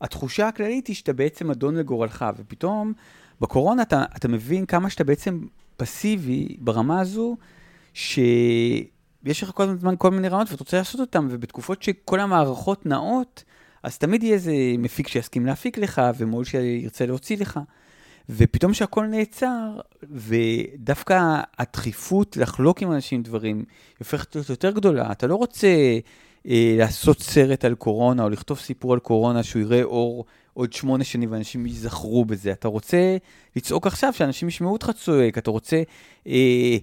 והתחושה 0.00 0.48
הכללית 0.48 0.86
היא 0.86 0.96
שאתה 0.96 1.12
בעצם 1.12 1.50
אדון 1.50 1.76
לגורלך, 1.76 2.24
ופתאום 2.36 2.92
בקורונה 3.40 3.82
אתה, 3.82 4.04
אתה 4.16 4.28
מבין 4.28 4.66
כמה 4.66 4.90
שאתה 4.90 5.04
בעצם 5.04 5.40
פסיבי 5.76 6.56
ברמה 6.58 7.00
הזו, 7.00 7.36
שיש 7.94 9.42
לך 9.42 9.50
כל 9.50 9.62
הזמן 9.62 9.94
כל 9.98 10.10
מיני 10.10 10.28
רעיונות 10.28 10.50
ואתה 10.50 10.64
רוצה 10.64 10.78
לעשות 10.78 11.00
אותם, 11.00 11.28
ובתקופות 11.30 11.82
שכל 11.82 12.20
המערכות 12.20 12.86
נעות, 12.86 13.44
אז 13.82 13.98
תמיד 13.98 14.22
יהיה 14.22 14.34
איזה 14.34 14.52
מפיק 14.78 15.08
שיסכים 15.08 15.46
להפיק 15.46 15.78
לך, 15.78 16.02
ומו"ל 16.18 16.44
שירצה 16.44 17.06
להוציא 17.06 17.36
לך. 17.36 17.60
ופתאום 18.28 18.74
שהכל 18.74 19.06
נעצר, 19.06 19.80
ודווקא 20.10 21.40
הדחיפות 21.58 22.36
לחלוק 22.36 22.82
עם 22.82 22.92
אנשים 22.92 23.22
דברים, 23.22 23.56
היא 23.56 23.64
הופכת 23.98 24.34
להיות 24.34 24.48
יותר 24.48 24.70
גדולה. 24.70 25.12
אתה 25.12 25.26
לא 25.26 25.34
רוצה 25.34 25.68
אה, 26.48 26.74
לעשות 26.78 27.20
סרט 27.20 27.64
על 27.64 27.74
קורונה, 27.74 28.24
או 28.24 28.28
לכתוב 28.28 28.58
סיפור 28.58 28.92
על 28.92 28.98
קורונה 28.98 29.42
שהוא 29.42 29.62
יראה 29.62 29.82
אור 29.82 30.24
עוד 30.54 30.72
שמונה 30.72 31.04
שנים 31.04 31.32
ואנשים 31.32 31.66
ייזכרו 31.66 32.24
בזה. 32.24 32.52
אתה 32.52 32.68
רוצה 32.68 33.16
לצעוק 33.56 33.86
עכשיו, 33.86 34.12
שאנשים 34.12 34.48
ישמעו 34.48 34.72
אותך 34.72 34.90
צועק. 34.90 35.38
אתה 35.38 35.50
רוצה 35.50 35.82
אה, 36.26 36.76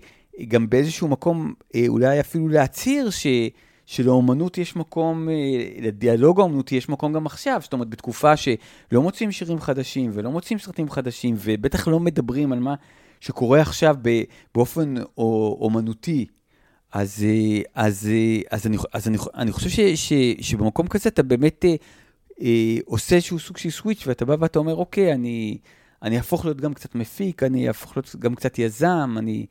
גם 0.47 0.69
באיזשהו 0.69 1.07
מקום, 1.07 1.53
אה, 1.75 1.83
אולי 1.87 2.19
אפילו 2.19 2.47
להצהיר 2.47 3.09
ש... 3.09 3.27
שלאומנות 3.87 4.57
יש 4.57 4.75
מקום, 4.75 5.29
אה, 5.29 5.33
לדיאלוג 5.81 6.39
האומנותי 6.39 6.75
יש 6.75 6.89
מקום 6.89 7.13
גם 7.13 7.25
עכשיו, 7.25 7.59
זאת 7.63 7.73
אומרת, 7.73 7.89
בתקופה 7.89 8.37
שלא 8.37 9.01
מוצאים 9.01 9.31
שירים 9.31 9.61
חדשים 9.61 10.11
ולא 10.13 10.31
מוצאים 10.31 10.59
סרטים 10.59 10.89
חדשים, 10.89 11.35
ובטח 11.39 11.87
לא 11.87 11.99
מדברים 11.99 12.51
על 12.51 12.59
מה 12.59 12.75
שקורה 13.19 13.61
עכשיו 13.61 13.95
באופן 14.55 14.95
אומנותי, 15.17 16.25
אז, 16.91 17.25
אה, 17.27 17.61
אז, 17.75 18.09
אה, 18.11 18.41
אז, 18.51 18.67
אני, 18.67 18.77
אז 18.93 19.07
אני, 19.07 19.17
אני 19.35 19.51
חושב 19.51 19.69
ש, 19.69 19.79
ש, 19.79 20.13
שבמקום 20.41 20.87
כזה 20.87 21.09
אתה 21.09 21.23
באמת 21.23 21.65
אה, 22.41 22.77
עושה 22.85 23.15
איזשהו 23.15 23.39
סוג 23.39 23.57
של 23.57 23.69
סוויץ', 23.69 24.07
ואתה 24.07 24.25
בא 24.25 24.35
ואתה 24.39 24.59
אומר, 24.59 24.75
אוקיי, 24.75 25.13
אני, 25.13 25.57
אני 26.03 26.17
אהפוך 26.17 26.45
להיות 26.45 26.61
גם 26.61 26.73
קצת 26.73 26.95
מפיק, 26.95 27.43
אני 27.43 27.67
אהפוך 27.67 27.97
להיות 27.97 28.15
גם 28.19 28.35
קצת 28.35 28.59
יזם, 28.59 29.15
אני... 29.17 29.45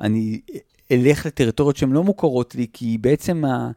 אני 0.00 0.40
אלך 0.94 1.26
לטריטוריות 1.26 1.76
שהן 1.76 1.92
לא 1.92 2.04
מוכרות 2.04 2.54
לי, 2.54 2.66
כי 2.72 2.98
בעצם 3.00 3.44
ה, 3.44 3.70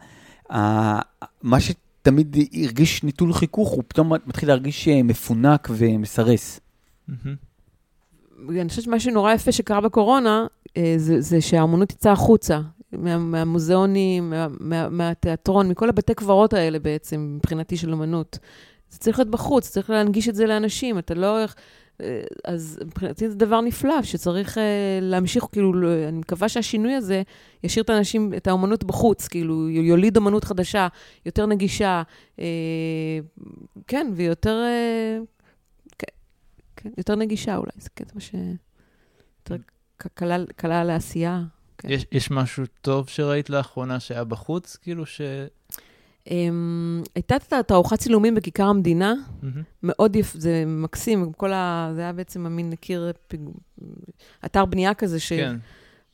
ה, 0.58 0.99
מה 1.41 1.58
שתמיד 1.60 2.38
הרגיש 2.63 3.03
נטול 3.03 3.34
חיכוך, 3.34 3.69
הוא 3.69 3.84
פתאום 3.88 4.13
מתחיל 4.25 4.49
להרגיש 4.49 4.88
אה, 4.88 5.03
מפונק 5.03 5.67
ומסרס. 5.71 6.60
אני 8.49 8.69
חושבת 8.69 8.84
שמה 8.84 8.99
שנורא 8.99 9.34
יפה 9.34 9.51
שקרה 9.51 9.82
בקורונה, 9.82 10.45
אה, 10.77 10.93
זה, 10.97 11.21
זה 11.21 11.41
שהאמנות 11.41 11.91
יצאה 11.91 12.12
החוצה, 12.12 12.60
מה, 12.91 13.17
מהמוזיאונים, 13.17 14.30
מה, 14.30 14.47
מה, 14.60 14.89
מהתיאטרון, 14.89 15.69
מכל 15.69 15.89
הבתי 15.89 16.13
קברות 16.13 16.53
האלה 16.53 16.80
בעצם, 16.80 17.34
מבחינתי 17.38 17.77
של 17.77 17.93
אמנות. 17.93 18.39
זה 18.89 18.99
צריך 18.99 19.19
להיות 19.19 19.32
בחוץ, 19.32 19.69
צריך 19.69 19.89
להנגיש 19.89 20.30
את 20.30 20.36
זה 20.36 20.45
לאנשים, 20.45 20.99
אתה 20.99 21.13
לא... 21.13 21.45
אה, 22.01 22.21
אז 22.43 22.79
מבחינתי 22.86 23.29
זה 23.29 23.36
דבר 23.36 23.62
נפלא, 23.62 24.03
שצריך 24.03 24.57
uh, 24.57 24.60
להמשיך, 25.01 25.43
כאילו, 25.51 25.73
אני 26.07 26.17
מקווה 26.17 26.49
שהשינוי 26.49 26.93
הזה 26.93 27.21
ישאיר 27.63 27.83
את 27.83 27.89
האנשים, 27.89 28.33
את 28.38 28.47
האומנות 28.47 28.83
בחוץ, 28.83 29.27
כאילו, 29.27 29.69
יוליד 29.69 30.17
אומנות 30.17 30.43
חדשה, 30.43 30.88
יותר 31.25 31.45
נגישה, 31.45 32.03
uh, 32.38 32.41
כן, 33.88 34.12
ויותר, 34.15 34.63
כן, 35.97 36.07
כן, 36.75 36.89
יותר 36.97 37.15
נגישה 37.15 37.57
אולי, 37.57 37.71
זה 37.77 37.89
קטע 37.89 38.19
ש... 38.19 38.36
יותר 39.39 39.63
קלה 40.55 40.83
לעשייה. 40.83 41.43
כן. 41.77 41.89
יש, 41.89 42.05
יש 42.12 42.31
משהו 42.31 42.63
טוב 42.81 43.10
שראית 43.10 43.49
לאחרונה 43.49 43.99
שהיה 43.99 44.23
בחוץ, 44.23 44.75
כאילו 44.75 45.05
ש... 45.05 45.21
Um, 46.27 46.29
הייתה 47.15 47.35
תערוכת 47.67 47.99
צילומים 47.99 48.35
בכיכר 48.35 48.63
המדינה, 48.63 49.13
mm-hmm. 49.13 49.45
מאוד 49.83 50.15
יפה, 50.15 50.39
זה 50.39 50.63
מקסים, 50.67 51.31
כל 51.33 51.53
ה... 51.53 51.91
זה 51.95 52.01
היה 52.01 52.13
בעצם 52.13 52.45
המין 52.45 52.75
קיר. 52.75 53.11
אתר 54.45 54.65
בנייה 54.65 54.93
כזה, 54.93 55.19
ש... 55.19 55.33
כן. 55.33 55.55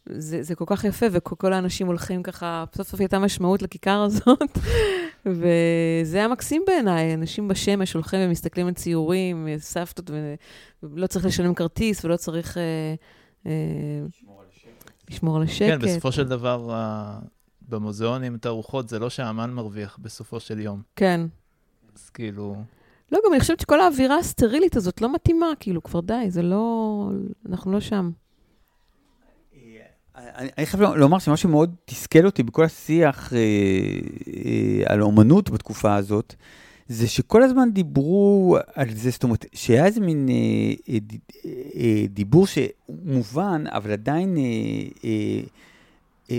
זה, 0.05 0.43
זה 0.43 0.55
כל 0.55 0.65
כך 0.67 0.83
יפה, 0.83 1.05
וכל 1.11 1.53
האנשים 1.53 1.87
הולכים 1.87 2.23
ככה, 2.23 2.63
סוף 2.75 2.87
סוף 2.87 2.99
הייתה 2.99 3.19
משמעות 3.19 3.61
לכיכר 3.61 4.01
הזאת, 4.01 4.57
וזה 5.25 6.17
היה 6.17 6.27
מקסים 6.27 6.63
בעיניי, 6.67 7.13
אנשים 7.13 7.47
בשמש 7.47 7.93
הולכים 7.93 8.19
ומסתכלים 8.27 8.67
על 8.67 8.73
ציורים, 8.73 9.47
סבתות, 9.57 10.11
ולא 10.83 11.07
צריך 11.07 11.25
לשלם 11.25 11.53
כרטיס, 11.53 12.05
ולא 12.05 12.17
צריך... 12.17 12.57
אה, 12.57 12.95
אה, 13.45 13.51
לשמור 15.09 15.37
על 15.37 15.43
השקט. 15.43 15.67
כן, 15.67 15.79
בסופו 15.79 16.11
של 16.11 16.27
דבר, 16.27 16.69
במוזיאונים, 17.73 18.37
תערוכות, 18.37 18.89
זה 18.89 18.99
לא 18.99 19.09
שהאמן 19.09 19.51
מרוויח 19.51 19.97
בסופו 20.01 20.39
של 20.39 20.59
יום. 20.59 20.81
כן. 20.95 21.21
אז 21.95 22.09
כאילו... 22.09 22.55
לא, 23.11 23.19
גם 23.25 23.33
אני 23.33 23.39
חושבת 23.39 23.59
שכל 23.59 23.81
האווירה 23.81 24.17
הסטרילית 24.17 24.75
הזאת 24.75 25.01
לא 25.01 25.13
מתאימה, 25.13 25.47
כאילו, 25.59 25.83
כבר 25.83 25.99
די, 25.99 26.25
זה 26.29 26.41
לא... 26.41 27.09
אנחנו 27.49 27.71
לא 27.71 27.79
שם. 27.79 28.11
אני, 30.15 30.49
אני 30.57 30.65
חייב 30.65 30.83
לומר 30.83 31.19
שמשהו 31.19 31.49
מאוד 31.49 31.75
תסכל 31.85 32.25
אותי 32.25 32.43
בכל 32.43 32.63
השיח 32.63 33.33
אה, 33.33 33.39
אה, 34.27 34.93
על 34.93 34.99
האומנות 34.99 35.49
בתקופה 35.49 35.95
הזאת, 35.95 36.35
זה 36.87 37.07
שכל 37.07 37.43
הזמן 37.43 37.71
דיברו 37.71 38.57
על 38.73 38.93
זה, 38.93 39.09
זאת 39.09 39.23
אומרת, 39.23 39.45
שהיה 39.53 39.85
איזה 39.85 40.01
מין 40.01 40.29
אה, 40.29 40.93
אה, 40.93 40.99
אה, 41.75 42.05
דיבור 42.09 42.45
שמובן, 42.47 43.63
אבל 43.67 43.91
עדיין 43.91 44.37
אה, 44.37 44.41
אה, 44.41 45.09
אה, 45.09 45.41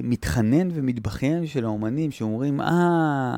מתחנן 0.03 0.69
ומתבכיין 0.73 1.47
של 1.47 1.65
האומנים, 1.65 2.11
שאומרים, 2.11 2.61
אה, 2.61 3.37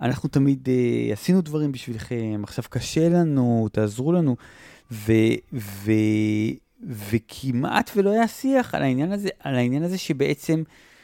אנחנו 0.00 0.28
תמיד 0.28 0.68
אה, 0.68 1.12
עשינו 1.12 1.40
דברים 1.40 1.72
בשבילכם, 1.72 2.40
עכשיו 2.42 2.64
קשה 2.70 3.08
לנו, 3.08 3.68
תעזרו 3.72 4.12
לנו. 4.12 4.36
ו, 4.90 5.12
ו, 5.52 5.92
וכמעט 6.82 7.90
ולא 7.96 8.10
היה 8.10 8.28
שיח 8.28 8.74
על 8.74 8.82
העניין 8.82 9.12
הזה, 9.12 9.28
על 9.40 9.54
העניין 9.54 9.82
הזה 9.82 9.98
שבעצם, 9.98 10.62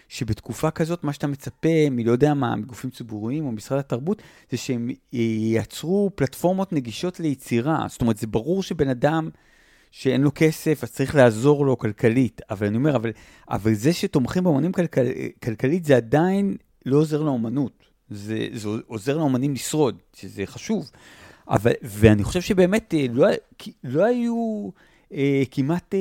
שבתקופה 0.08 0.70
כזאת, 0.70 1.04
מה 1.04 1.12
שאתה 1.12 1.26
מצפה 1.26 1.90
מלא 1.90 2.10
יודע 2.10 2.34
מה, 2.34 2.56
מגופים 2.56 2.90
ציבוריים 2.90 3.46
או 3.46 3.52
משרד 3.52 3.78
התרבות, 3.78 4.22
זה 4.50 4.56
שהם 4.56 4.90
ייצרו 5.12 6.10
פלטפורמות 6.14 6.72
נגישות 6.72 7.20
ליצירה. 7.20 7.86
זאת 7.88 8.00
אומרת, 8.00 8.16
זה 8.16 8.26
ברור 8.26 8.62
שבן 8.62 8.88
אדם... 8.88 9.30
שאין 9.96 10.20
לו 10.20 10.30
כסף, 10.34 10.80
אז 10.82 10.92
צריך 10.92 11.14
לעזור 11.14 11.66
לו 11.66 11.78
כלכלית. 11.78 12.40
אבל 12.50 12.66
אני 12.66 12.76
אומר, 12.76 12.96
אבל, 12.96 13.10
אבל 13.50 13.74
זה 13.74 13.92
שתומכים 13.92 14.44
באמנים 14.44 14.72
כלכל, 14.72 15.00
כלכלית, 15.44 15.84
זה 15.84 15.96
עדיין 15.96 16.56
לא 16.86 16.96
עוזר 16.96 17.22
לאמנות. 17.22 17.84
זה, 18.10 18.48
זה 18.52 18.68
עוזר 18.86 19.18
לאמנים 19.18 19.54
לשרוד, 19.54 19.98
שזה 20.16 20.46
חשוב. 20.46 20.90
אבל, 21.48 21.72
ואני 21.82 22.24
חושב 22.24 22.40
שבאמת 22.40 22.94
אה, 22.94 23.06
לא, 23.12 23.26
לא 23.84 24.04
היו 24.04 24.70
אה, 25.12 25.42
כמעט 25.50 25.94
אה, 25.94 25.98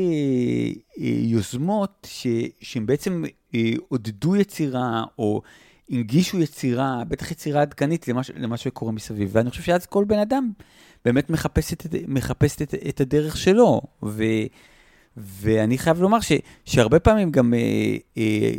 אה, 0.99 1.05
יוזמות 1.05 2.07
ש, 2.09 2.27
שהן 2.61 2.85
בעצם 2.85 3.23
אה, 3.55 3.71
עודדו 3.87 4.35
יצירה, 4.35 5.03
או 5.17 5.41
הנגישו 5.89 6.39
יצירה, 6.39 7.03
בטח 7.07 7.31
יצירה 7.31 7.61
עדכנית 7.61 8.07
למה, 8.07 8.21
למה 8.35 8.57
שקורה 8.57 8.91
מסביב. 8.91 9.29
ואני 9.33 9.49
חושב 9.49 9.63
שאז 9.63 9.85
כל 9.85 10.05
בן 10.05 10.19
אדם 10.19 10.51
באמת 11.05 11.29
מחפשת, 11.29 11.83
מחפשת 12.07 12.61
את, 12.61 12.73
את 12.89 13.01
הדרך 13.01 13.37
שלו. 13.37 13.81
ו, 14.03 14.23
ואני 15.17 15.77
חייב 15.77 16.01
לומר 16.01 16.19
ש, 16.19 16.31
שהרבה 16.65 16.99
פעמים 16.99 17.31
גם, 17.31 17.53
אה, 17.53 17.97
אה, 18.17 18.51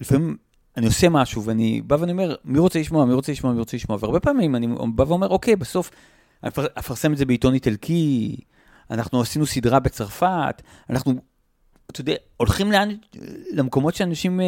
לפעמים 0.00 0.36
אני 0.76 0.86
עושה 0.86 1.08
משהו 1.08 1.44
ואני 1.44 1.82
בא 1.86 1.96
ואני 2.00 2.12
אומר, 2.12 2.34
מי 2.44 2.58
רוצה 2.58 2.78
לשמוע, 2.78 3.04
מי 3.04 3.12
רוצה 3.12 3.32
לשמוע, 3.32 3.52
מי 3.52 3.58
רוצה 3.58 3.76
לשמוע, 3.76 3.98
והרבה 4.00 4.20
פעמים 4.20 4.56
אני 4.56 4.66
בא 4.94 5.04
ואומר, 5.08 5.28
אוקיי, 5.28 5.56
בסוף 5.56 5.90
אני 6.42 6.50
אפרסם 6.78 7.12
את 7.12 7.18
זה 7.18 7.24
בעיתון 7.24 7.54
איטלקי, 7.54 8.36
אנחנו 8.90 9.20
עשינו 9.20 9.46
סדרה 9.46 9.80
בצרפת, 9.80 10.62
אנחנו, 10.90 11.14
אתה 11.90 12.00
יודע, 12.00 12.14
הולכים 12.36 12.72
לאן, 12.72 12.96
למקומות 13.52 13.94
שאנשים 13.94 14.40
אה, 14.40 14.44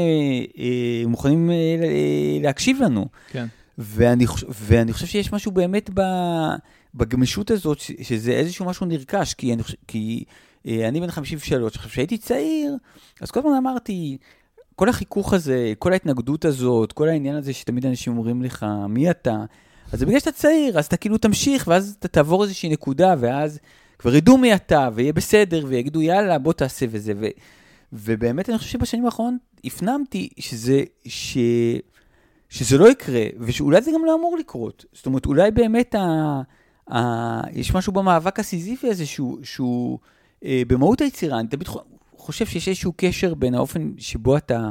אה, 0.59 1.03
מוכנים 1.07 1.51
אה, 1.51 1.57
להקשיב 2.42 2.83
לנו. 2.83 3.07
כן. 3.31 3.46
ואני, 3.79 4.27
ואני 4.48 4.92
חושב 4.92 5.07
שיש 5.07 5.33
משהו 5.33 5.53
באמת 5.53 5.90
ב... 5.94 6.01
בגמישות 6.94 7.51
הזאת, 7.51 7.79
שזה 7.81 8.31
איזשהו 8.31 8.66
משהו 8.66 8.87
נרכש, 8.87 9.35
כי 9.35 9.53
אני, 9.53 9.62
כי, 9.87 10.24
אה, 10.66 10.88
אני 10.88 11.01
בן 11.01 11.11
53, 11.11 11.77
עכשיו 11.77 11.90
כשהייתי 11.90 12.18
צעיר, 12.18 12.77
אז 13.20 13.31
כל 13.31 13.40
הזמן 13.40 13.53
אמרתי, 13.53 14.18
כל 14.77 14.88
החיכוך 14.88 15.33
הזה, 15.33 15.72
כל 15.79 15.92
ההתנגדות 15.92 16.44
הזאת, 16.44 16.92
כל 16.92 17.09
העניין 17.09 17.37
הזה 17.37 17.53
שתמיד 17.53 17.87
אנשים 17.87 18.18
אומרים 18.18 18.42
לך, 18.42 18.66
מי 18.88 19.11
אתה? 19.11 19.44
אז 19.92 20.03
בגלל 20.03 20.18
שאתה 20.18 20.33
צעיר, 20.33 20.79
אז 20.79 20.87
אתה 20.87 20.96
כאילו 20.96 21.18
תמשיך, 21.18 21.68
ואז 21.68 21.96
אתה 21.98 22.09
תעבור 22.09 22.42
איזושהי 22.42 22.68
נקודה, 22.68 23.14
ואז 23.18 23.59
כבר 23.99 24.15
ידעו 24.15 24.39
מי 24.39 24.55
אתה, 24.55 24.89
ויהיה 24.95 25.13
בסדר, 25.13 25.65
ויגידו, 25.69 26.03
יאללה, 26.03 26.39
בוא 26.39 26.53
תעשה 26.53 26.87
וזה. 26.91 27.13
ו, 27.17 27.27
ובאמת, 27.93 28.49
אני 28.49 28.59
חושב 28.59 28.71
שבשנים 28.71 29.05
האחרונות 29.05 29.41
הפנמתי 29.65 30.29
שזה, 30.39 30.83
ש, 31.07 31.39
שזה 32.49 32.79
לא 32.79 32.91
יקרה, 32.91 33.25
ושאולי 33.39 33.83
זה 33.83 33.91
גם 33.95 34.05
לא 34.05 34.15
אמור 34.15 34.37
לקרות. 34.37 34.85
זאת 34.93 35.07
אומרת, 35.07 35.27
אולי 35.27 35.51
באמת 35.51 35.95
ה... 35.95 36.43
יש 37.53 37.75
משהו 37.75 37.93
במאבק 37.93 38.41
הסיזיפי 38.41 38.89
הזה 38.89 39.07
שהוא, 39.07 39.39
שהוא 39.43 39.99
אה, 40.45 40.63
במהות 40.67 41.01
היצירה, 41.01 41.41
אני 41.41 41.49
תמיד 41.49 41.69
חושב 42.17 42.47
שיש 42.47 42.69
איזשהו 42.69 42.93
קשר 42.97 43.35
בין 43.35 43.55
האופן 43.55 43.93
שבו 43.99 44.37
אתה, 44.37 44.71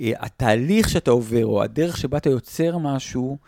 אה, 0.00 0.12
התהליך 0.18 0.88
שאתה 0.88 1.10
עובר, 1.10 1.46
או 1.46 1.62
הדרך 1.62 1.96
שבה 1.96 2.18
אתה 2.18 2.30
יוצר 2.30 2.78
משהו, 2.78 3.38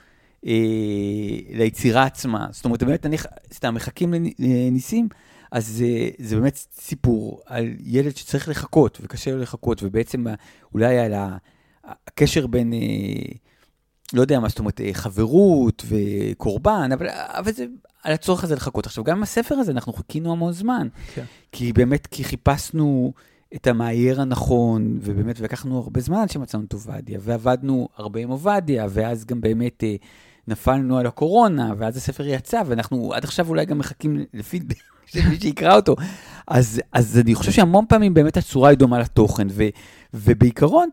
ליצירה 1.53 2.03
עצמה. 2.03 2.47
זאת 2.51 2.65
אומרת, 2.65 2.83
באמת, 2.83 3.07
אני, 3.07 3.17
סתם, 3.53 3.75
מחכים 3.75 4.15
לניסים, 4.39 5.09
אז 5.53 5.67
זה, 5.67 6.09
זה 6.19 6.37
באמת 6.37 6.65
סיפור 6.81 7.41
על 7.47 7.75
ילד 7.81 8.17
שצריך 8.17 8.49
לחכות, 8.49 8.99
וקשה 9.03 9.31
לו 9.31 9.39
לחכות, 9.39 9.83
ובעצם 9.83 10.25
אולי 10.75 10.99
על 10.99 11.13
הקשר 11.85 12.47
בין... 12.47 12.73
אה, 12.73 12.79
לא 14.13 14.21
יודע 14.21 14.41
מה 14.41 14.49
זאת 14.49 14.59
אומרת, 14.59 14.81
אה, 14.81 14.91
חברות 14.93 15.85
וקורבן, 15.89 16.91
אבל, 16.93 17.09
אבל 17.11 17.53
זה 17.53 17.67
על 18.03 18.13
הצורך 18.13 18.45
הזה 18.45 18.55
לחכות. 18.55 18.87
עכשיו, 18.87 19.05
גם 19.05 19.17
עם 19.17 19.23
הספר 19.23 19.55
הזה 19.55 19.73
אנחנו 19.73 19.93
חיכינו 19.93 20.33
המון 20.33 20.53
זמן, 20.53 20.89
כן. 21.15 21.25
כי 21.53 21.73
באמת, 21.73 22.07
כי 22.07 22.25
חיפשנו 22.25 23.13
את 23.55 23.67
המאייר 23.67 24.21
הנכון, 24.21 24.99
ובאמת 25.03 25.41
לקחנו 25.41 25.79
הרבה 25.79 26.01
זמן 26.01 26.17
עד 26.17 26.31
שמצאנו 26.31 26.65
את 26.65 26.73
עובדיה, 26.73 27.19
ועבדנו 27.23 27.89
הרבה 27.97 28.21
עם 28.21 28.29
עובדיה, 28.29 28.87
ואז 28.91 29.25
גם 29.25 29.41
באמת 29.41 29.85
אה, 29.85 29.97
נפלנו 30.49 30.99
על 30.99 31.07
הקורונה, 31.07 31.73
ואז 31.79 31.97
הספר 31.97 32.27
יצא, 32.27 32.63
ואנחנו 32.67 33.15
עד 33.15 33.25
עכשיו 33.25 33.49
אולי 33.49 33.65
גם 33.65 33.79
מחכים 33.79 34.25
לפידבק. 34.35 34.77
שמי 35.13 35.41
שיקרא 35.41 35.77
אותו. 35.77 35.97
אז, 36.47 36.81
אז 36.93 37.19
אני 37.19 37.35
חושב 37.35 37.53
שהמון 37.53 37.85
פעמים 37.89 38.15
באמת 38.15 38.37
הצורה 38.37 38.71
היא 38.71 38.79
דומה 38.79 38.99
לתוכן, 38.99 39.47
ו, 39.51 39.65
ובעיקרון, 40.15 40.89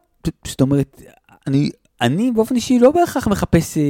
זאת 0.47 0.61
אומרת, 0.61 1.01
אני 1.47 1.69
אני 2.01 2.31
באופן 2.31 2.55
אישי 2.55 2.79
לא 2.79 2.91
בהכרח 2.91 3.27
מחפש 3.27 3.77
אה, 3.77 3.83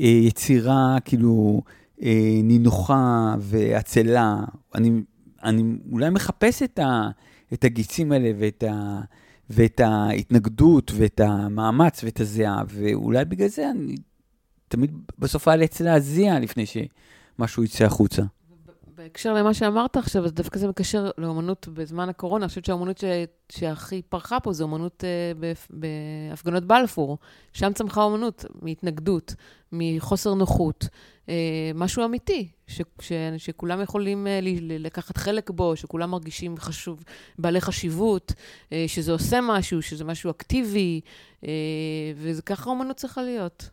אה, 0.00 0.06
יצירה 0.06 0.96
כאילו 1.04 1.62
אה, 2.02 2.40
נינוחה 2.42 3.34
ועצלה. 3.38 4.36
אני, 4.74 4.90
אני 5.44 5.62
אולי 5.92 6.10
מחפש 6.10 6.62
את, 6.62 6.78
ה, 6.78 7.08
את 7.52 7.64
הגיצים 7.64 8.12
האלה 8.12 8.30
ואת, 8.38 8.64
ה, 8.70 9.00
ואת 9.50 9.80
ההתנגדות 9.80 10.92
ואת 10.94 11.20
המאמץ 11.20 12.04
ואת 12.04 12.20
הזיעה, 12.20 12.62
ואולי 12.68 13.24
בגלל 13.24 13.48
זה 13.48 13.70
אני 13.70 13.94
תמיד 14.68 14.92
בסוף 15.18 15.48
אאלץ 15.48 15.80
להזיע 15.80 16.38
לפני 16.38 16.64
שמשהו 16.66 17.64
יצא 17.64 17.84
החוצה. 17.84 18.22
בהקשר 18.98 19.34
למה 19.34 19.54
שאמרת 19.54 19.96
עכשיו, 19.96 20.24
אז 20.24 20.32
דווקא 20.32 20.58
זה 20.58 20.68
מקשר 20.68 21.10
לאומנות 21.18 21.68
בזמן 21.68 22.08
הקורונה. 22.08 22.44
אני 22.44 22.48
חושבת 22.48 22.64
שהאומנות 22.64 22.98
ש... 22.98 23.04
שהכי 23.48 24.02
פרחה 24.02 24.40
פה 24.40 24.52
זה 24.52 24.62
אומנות 24.62 25.04
uh, 25.04 25.60
בהפגנות 25.70 26.64
בלפור. 26.64 27.18
שם 27.52 27.72
צמחה 27.72 28.02
אומנות, 28.02 28.44
מהתנגדות, 28.62 29.34
מחוסר 29.72 30.34
נוחות. 30.34 30.84
Uh, 31.26 31.30
משהו 31.74 32.04
אמיתי, 32.04 32.48
ש... 32.66 32.82
ש... 33.00 33.12
שכולם 33.38 33.80
יכולים 33.80 34.26
uh, 34.26 34.44
לקחת 34.68 35.16
חלק 35.16 35.50
בו, 35.50 35.76
שכולם 35.76 36.10
מרגישים 36.10 36.56
חשוב, 36.56 37.04
בעלי 37.38 37.60
חשיבות, 37.60 38.32
uh, 38.32 38.72
שזה 38.86 39.12
עושה 39.12 39.40
משהו, 39.42 39.82
שזה 39.82 40.04
משהו 40.04 40.30
אקטיבי, 40.30 41.00
uh, 41.40 41.46
וככה 42.16 42.70
אומנות 42.70 42.96
צריכה 42.96 43.22
להיות. 43.22 43.70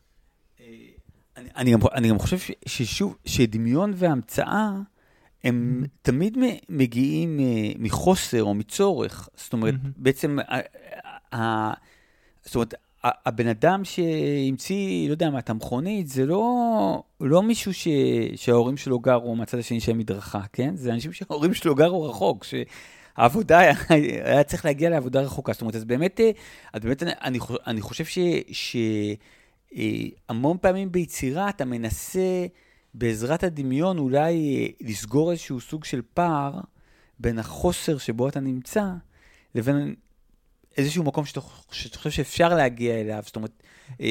אני, 1.38 1.50
אני, 1.56 1.72
גם, 1.72 1.80
אני 1.94 2.10
גם 2.10 2.20
חושב 2.20 2.38
ש, 2.40 2.52
ששוב, 2.66 3.18
שדמיון 3.26 3.94
והמצאה 3.96 4.70
הם 5.44 5.84
mm-hmm. 5.84 5.88
תמיד 6.02 6.38
מגיעים 6.70 7.40
אה, 7.40 7.72
מחוסר 7.80 8.44
או 8.44 8.54
מצורך. 8.54 9.30
זאת 9.36 9.54
אומרת, 9.54 9.74
mm-hmm. 9.74 9.98
בעצם, 9.98 10.38
ה, 10.40 11.36
ה, 11.36 11.74
זאת 12.44 12.56
אומרת, 12.56 12.74
הבן 13.04 13.48
אדם 13.48 13.86
שהמציא, 13.86 15.08
לא 15.08 15.14
יודע 15.14 15.30
מה, 15.30 15.40
את 15.40 15.50
המכונית, 15.50 16.08
זה 16.08 16.26
לא, 16.26 17.04
לא 17.22 17.44
מישהו 17.44 17.74
ש, 17.74 17.88
שההורים 18.36 18.78
שלו 18.78 19.00
גרו 19.00 19.36
מהצד 19.36 19.60
השני 19.60 19.80
של 19.80 19.92
המדרכה, 19.92 20.42
כן? 20.54 20.76
זה 20.76 20.94
אנשים 20.94 21.14
שההורים 21.14 21.54
שלו 21.54 21.76
גרו 21.76 22.04
רחוק, 22.04 22.44
שהעבודה, 22.44 23.60
היה, 23.60 23.74
היה 24.24 24.44
צריך 24.44 24.66
להגיע 24.66 24.90
לעבודה 24.90 25.22
רחוקה. 25.22 25.54
זאת 25.54 25.62
אומרת, 25.62 25.76
אז 25.76 25.86
באמת, 25.86 26.20
אה, 26.20 26.32
אז 26.74 26.82
באמת 26.82 27.04
אני, 27.04 27.40
אני 27.68 27.82
חושב 27.82 28.06
ש... 28.06 28.20
ש 28.52 28.78
המון 30.30 30.58
פעמים 30.62 30.92
ביצירה 30.92 31.50
אתה 31.50 31.66
מנסה 31.66 32.46
בעזרת 32.94 33.44
הדמיון 33.44 33.98
אולי 33.98 34.34
אה, 34.58 34.88
לסגור 34.88 35.32
איזשהו 35.32 35.62
סוג 35.62 35.84
של 35.84 36.02
פער 36.14 36.60
בין 37.20 37.40
החוסר 37.40 37.98
שבו 37.98 38.30
אתה 38.30 38.40
נמצא 38.40 38.86
לבין 39.56 39.96
איזשהו 40.78 41.04
מקום 41.04 41.26
שאתה, 41.26 41.40
שאתה 41.72 41.98
חושב 41.98 42.12
שאפשר 42.12 42.50
להגיע 42.50 43.02
אליו, 43.02 43.22
זאת 43.26 43.36
אומרת, 43.36 43.64
אה, 44.02 44.08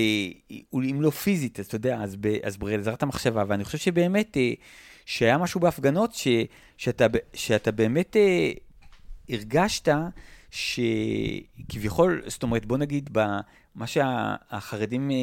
אם 0.74 1.02
לא 1.02 1.10
פיזית, 1.10 1.60
אז 1.60 1.66
אתה 1.66 1.74
יודע, 1.74 2.02
אז, 2.02 2.16
ב, 2.20 2.26
אז 2.42 2.56
בעזרת 2.56 3.02
המחשבה, 3.02 3.44
ואני 3.48 3.64
חושב 3.64 3.78
שבאמת, 3.78 4.36
שהיה 5.06 5.38
משהו 5.38 5.60
בהפגנות, 5.60 6.14
ש, 6.14 6.28
שאתה, 6.76 7.06
שאתה 7.34 7.72
באמת 7.72 8.16
הרגשת 9.28 9.88
שכביכול, 10.50 12.22
זאת 12.26 12.42
אומרת, 12.42 12.66
בוא 12.66 12.78
נגיד, 12.78 13.10
מה 13.74 13.86
שהחרדים 13.86 15.10
אה, 15.10 15.16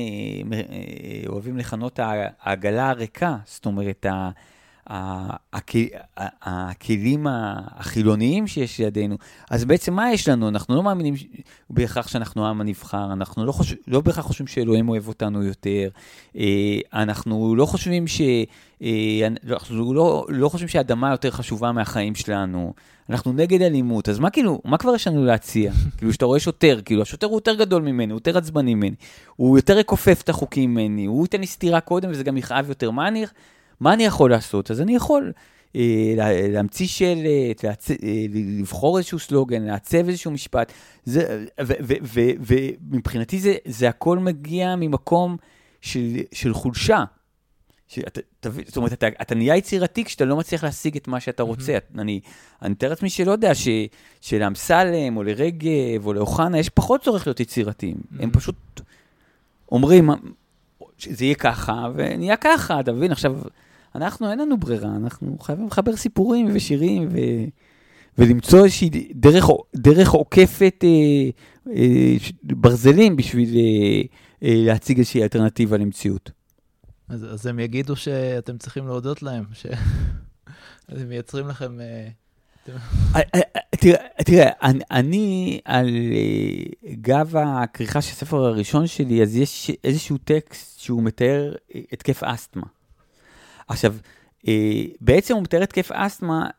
אה, 0.53 1.23
אוהבים 1.27 1.57
לכנות 1.57 1.99
העגלה 2.39 2.89
הריקה, 2.89 3.37
זאת 3.45 3.65
אומרת, 3.65 4.05
הכלים 6.41 7.27
החילוניים 7.29 8.47
שיש 8.47 8.79
לידינו, 8.79 9.17
אז 9.49 9.65
בעצם 9.65 9.93
מה 9.93 10.13
יש 10.13 10.29
לנו? 10.29 10.47
אנחנו 10.47 10.75
לא 10.75 10.83
מאמינים 10.83 11.13
בהכרח 11.69 12.07
שאנחנו 12.07 12.45
העם 12.45 12.61
הנבחר, 12.61 13.13
אנחנו 13.13 13.45
לא, 13.45 13.51
חושב, 13.51 13.75
לא 13.87 14.01
בהכרח 14.01 14.25
חושבים 14.25 14.47
שאלוהים 14.47 14.89
אוהב 14.89 15.07
אותנו 15.07 15.43
יותר, 15.43 15.89
אה, 16.35 16.79
אנחנו 16.93 17.55
לא 17.55 17.65
חושבים 17.65 18.07
ש... 18.07 18.21
אנחנו 19.47 19.93
לא, 19.93 20.25
לא 20.29 20.49
חושבים 20.49 20.67
שהאדמה 20.67 21.11
יותר 21.11 21.31
חשובה 21.31 21.71
מהחיים 21.71 22.15
שלנו, 22.15 22.73
אנחנו 23.09 23.33
נגד 23.33 23.61
אלימות, 23.61 24.09
אז 24.09 24.19
מה 24.19 24.29
כאילו, 24.29 24.61
מה 24.65 24.77
כבר 24.77 24.95
יש 24.95 25.07
לנו 25.07 25.25
להציע? 25.25 25.71
כאילו, 25.97 26.13
שאתה 26.13 26.25
רואה 26.25 26.39
שוטר, 26.39 26.79
כאילו, 26.85 27.01
השוטר 27.01 27.27
הוא 27.27 27.37
יותר 27.37 27.55
גדול 27.55 27.81
ממני, 27.81 28.11
הוא 28.13 28.17
יותר 28.17 28.37
עצבני 28.37 28.75
ממני, 28.75 28.95
הוא 29.35 29.57
יותר 29.57 29.79
יכופף 29.79 30.21
את 30.21 30.29
החוקים 30.29 30.71
ממני, 30.71 31.05
הוא 31.05 31.25
ייתן 31.25 31.39
לי 31.39 31.47
סטירה 31.47 31.79
קודם 31.79 32.09
וזה 32.11 32.23
גם 32.23 32.37
יכאב 32.37 32.69
יותר. 32.69 32.91
מה 32.91 33.07
אני, 33.07 33.25
מה 33.81 33.93
אני 33.93 34.05
יכול 34.05 34.31
לעשות? 34.31 34.71
אז 34.71 34.81
אני 34.81 34.95
יכול 34.95 35.31
אה, 35.75 36.13
להמציא 36.49 36.87
שלט, 36.87 37.63
להצ... 37.63 37.91
אה, 37.91 37.95
לבחור 38.59 38.97
איזשהו 38.97 39.19
סלוגן, 39.19 39.63
לעצב 39.63 40.07
איזשהו 40.07 40.31
משפט, 40.31 40.71
ומבחינתי 42.87 43.39
זה, 43.39 43.55
זה 43.65 43.89
הכל 43.89 44.19
מגיע 44.19 44.75
ממקום 44.75 45.37
של, 45.81 46.17
של 46.31 46.53
חולשה. 46.53 47.03
שאת, 47.87 48.19
תביא, 48.39 48.63
זאת 48.67 48.77
אומרת, 48.77 48.93
אתה, 48.93 49.07
אתה 49.21 49.35
נהיה 49.35 49.55
יצירתי 49.55 50.03
כשאתה 50.03 50.25
לא 50.25 50.37
מצליח 50.37 50.63
להשיג 50.63 50.95
את 50.95 51.07
מה 51.07 51.19
שאתה 51.19 51.43
רוצה. 51.43 51.77
Mm-hmm. 51.77 52.01
אני, 52.01 52.19
אני 52.61 52.69
מתאר 52.69 52.89
לעצמי 52.89 53.09
שלא 53.09 53.31
יודע, 53.31 53.55
ש, 53.55 53.67
שלאמסלם 54.21 55.17
או 55.17 55.23
לרגב 55.23 56.05
או 56.05 56.13
לאוחנה 56.13 56.59
יש 56.59 56.69
פחות 56.69 57.03
צורך 57.03 57.27
להיות 57.27 57.39
יצירתיים. 57.39 57.95
Mm-hmm. 57.95 58.23
הם 58.23 58.31
פשוט 58.31 58.55
אומרים, 59.71 60.09
שזה 60.97 61.25
יהיה 61.25 61.35
ככה, 61.35 61.87
ונהיה 61.95 62.37
ככה, 62.37 62.79
אתה 62.79 62.91
מבין? 62.91 63.11
עכשיו, 63.11 63.35
אנחנו, 63.95 64.31
אין 64.31 64.39
לנו 64.39 64.57
ברירה, 64.57 64.95
אנחנו 64.95 65.37
חייבים 65.39 65.67
לחבר 65.67 65.95
סיפורים 65.95 66.49
ושירים 66.53 67.09
ו... 67.11 67.17
ולמצוא 68.17 68.63
איזושהי 68.63 68.89
דרך, 69.15 69.45
דרך 69.75 70.09
עוקפת 70.09 70.83
אה, 70.83 71.29
אה, 71.75 72.15
ברזלים 72.43 73.15
בשביל 73.15 73.49
אה, 73.55 74.01
אה, 74.43 74.55
להציג 74.65 74.97
איזושהי 74.97 75.23
אלטרנטיבה 75.23 75.77
למציאות. 75.77 76.31
אז, 77.09 77.33
אז 77.33 77.45
הם 77.45 77.59
יגידו 77.59 77.95
שאתם 77.95 78.57
צריכים 78.57 78.87
להודות 78.87 79.23
להם, 79.23 79.43
שהם 79.53 79.77
מייצרים 81.09 81.47
לכם... 81.47 81.79
אה, 81.81 82.07
אה, 83.15 83.21
אה, 83.75 83.93
תראה, 84.25 84.49
אני 84.91 85.59
על 85.65 85.89
גב 87.01 87.35
הכריכה 87.35 88.01
של 88.01 88.11
הספר 88.11 88.37
הראשון 88.37 88.87
שלי, 88.87 89.21
אז 89.21 89.35
יש 89.35 89.71
איזשהו 89.83 90.17
טקסט 90.17 90.79
שהוא 90.79 91.03
מתאר 91.03 91.55
התקף 91.91 92.23
אסתמה. 92.23 92.67
עכשיו, 93.71 93.95
בעצם 95.01 95.33
הוא 95.33 95.43
מתאר 95.43 95.63
התקף 95.63 95.91
אסתמה 95.91 96.49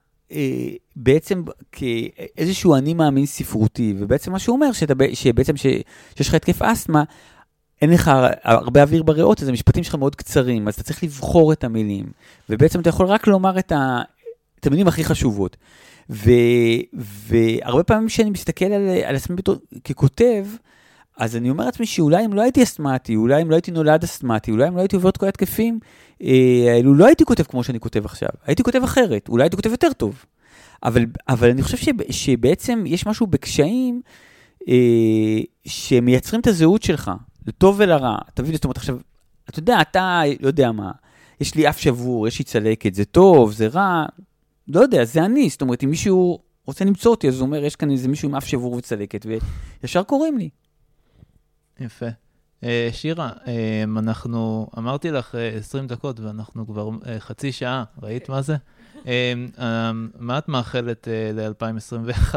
בעצם 0.97 1.43
כאיזשהו 1.73 2.75
אני 2.75 2.95
מאמין 2.95 3.27
ספרותי, 3.27 3.95
ובעצם 3.99 4.33
מה 4.33 4.39
שהוא 4.39 4.57
אומר, 4.57 4.71
שבעצם 5.15 5.57
שיש 5.57 6.29
לך 6.29 6.35
התקף 6.35 6.63
אסתמה, 6.63 7.05
אין 7.83 7.91
לך 7.91 8.11
הרבה 8.45 8.83
אוויר 8.83 9.03
בריאות, 9.03 9.43
אז 9.43 9.49
המשפטים 9.49 9.85
שלך 9.85 9.95
מאוד 9.95 10.17
קצרים, 10.17 10.69
אז 10.69 10.75
אתה 10.75 10.83
צריך 10.83 11.03
לבחור 11.03 11.53
את 11.53 11.65
המילים, 11.65 12.05
ובעצם 12.51 12.81
אתה 12.81 12.89
יכול 12.89 13.07
רק 13.07 13.27
לומר 13.27 13.59
את, 13.59 13.73
ה, 13.73 14.03
את 14.61 14.67
המילים 14.67 14.89
הכי 14.89 15.05
חשובות. 15.05 15.57
ו, 16.11 16.31
והרבה 17.29 17.83
פעמים 17.83 18.09
כשאני 18.09 18.31
מסתכל 18.31 18.65
על, 18.65 18.89
על 19.05 19.17
עצמי 19.17 19.37
ככותב, 19.85 20.47
אז 21.17 21.37
אני 21.37 21.51
אומר 21.51 21.65
לעצמי 21.65 21.87
שאולי 21.87 22.25
אם 22.25 22.33
לא 22.33 22.43
הייתי 22.43 22.63
אסתמטי, 22.63 23.17
אולי 23.17 23.43
אם 23.43 23.51
לא 23.51 23.55
הייתי 23.55 23.71
נולד 23.71 24.05
אסתמטי, 24.05 24.51
אולי 24.51 24.69
אם 24.69 24.77
לא 24.77 24.81
הייתי 24.81 24.97
עובר 24.97 25.09
את 25.09 25.17
כל 25.17 25.29
התקפים, 25.29 25.79
אה, 26.23 26.81
לא 26.85 27.07
הייתי 27.07 27.25
כותב 27.25 27.43
כמו 27.43 27.65
שאני 27.65 27.81
כותב 27.81 28.05
עכשיו, 28.05 28.29
הייתי 28.47 28.63
כותב 28.63 28.83
אחרת, 28.83 29.29
אולי 29.29 29.45
הייתי 29.45 29.57
כותב 29.57 29.71
יותר 29.71 29.93
טוב. 29.93 30.25
אבל, 30.83 31.07
אבל 31.29 31.51
אני 31.51 31.63
חושב 31.63 31.77
שב, 31.77 31.93
שבעצם 32.11 32.85
יש 32.87 33.07
משהו 33.07 33.27
בקשיים 33.27 34.01
אה, 34.69 35.41
שמייצרים 35.65 36.41
את 36.41 36.47
הזהות 36.47 36.83
שלך. 36.83 37.11
לטוב 37.47 37.77
ולרע. 37.79 38.17
תבין, 38.35 38.55
זאת 38.55 38.65
אומרת, 38.65 38.77
עכשיו, 38.77 38.99
אתה 39.49 39.59
יודע, 39.59 39.81
אתה, 39.81 40.23
לא 40.41 40.47
יודע 40.47 40.73
מה, 40.73 40.91
יש 41.41 41.55
לי 41.55 41.69
אף 41.69 41.79
שבור, 41.79 42.29
יש 42.29 42.39
לי 42.39 42.45
צלקת, 42.45 42.95
זה 42.95 43.05
טוב, 43.05 43.53
זה 43.53 43.67
רע, 43.67 44.05
לא 44.69 44.81
יודע, 44.81 45.05
זה 45.05 45.25
אני. 45.25 45.49
זאת 45.49 45.61
אומרת, 45.61 45.85
אם 45.85 45.91
מישהו 45.91 46.39
רוצה 46.67 46.85
למצוא 46.85 47.11
אותי, 47.11 47.29
אז 47.29 47.41
הוא 47.41 47.47
אומר, 47.47 47.65
יש 47.65 47.77
כאן 47.77 47.91
איזה 47.91 48.09
מישהו 48.09 48.29
עם 48.29 48.35
אף 48.35 48.47
שבור 48.47 48.73
וצלקת, 48.73 49.27
וישר 49.83 50.03
קוראים 50.03 50.39
לי. 50.39 50.49
יפה. 51.83 52.07
Uh, 52.61 52.65
שירה, 52.93 53.31
uh, 53.45 53.49
אנחנו, 53.99 54.71
אמרתי 54.79 55.11
לך 55.11 55.35
uh, 55.35 55.39
20 55.59 55.87
דקות 55.87 56.21
ואנחנו 56.21 56.67
כבר 56.67 56.89
uh, 56.89 57.07
חצי 57.19 57.53
שעה, 57.53 57.85
ראית 58.03 58.29
מה 58.29 58.43
זה? 58.43 58.57
Uh, 58.95 59.05
uh, 59.57 59.61
מה 60.19 60.39
את 60.39 60.49
מאחלת 60.49 61.09
uh, 61.09 61.11
ל-2021? 61.35 62.35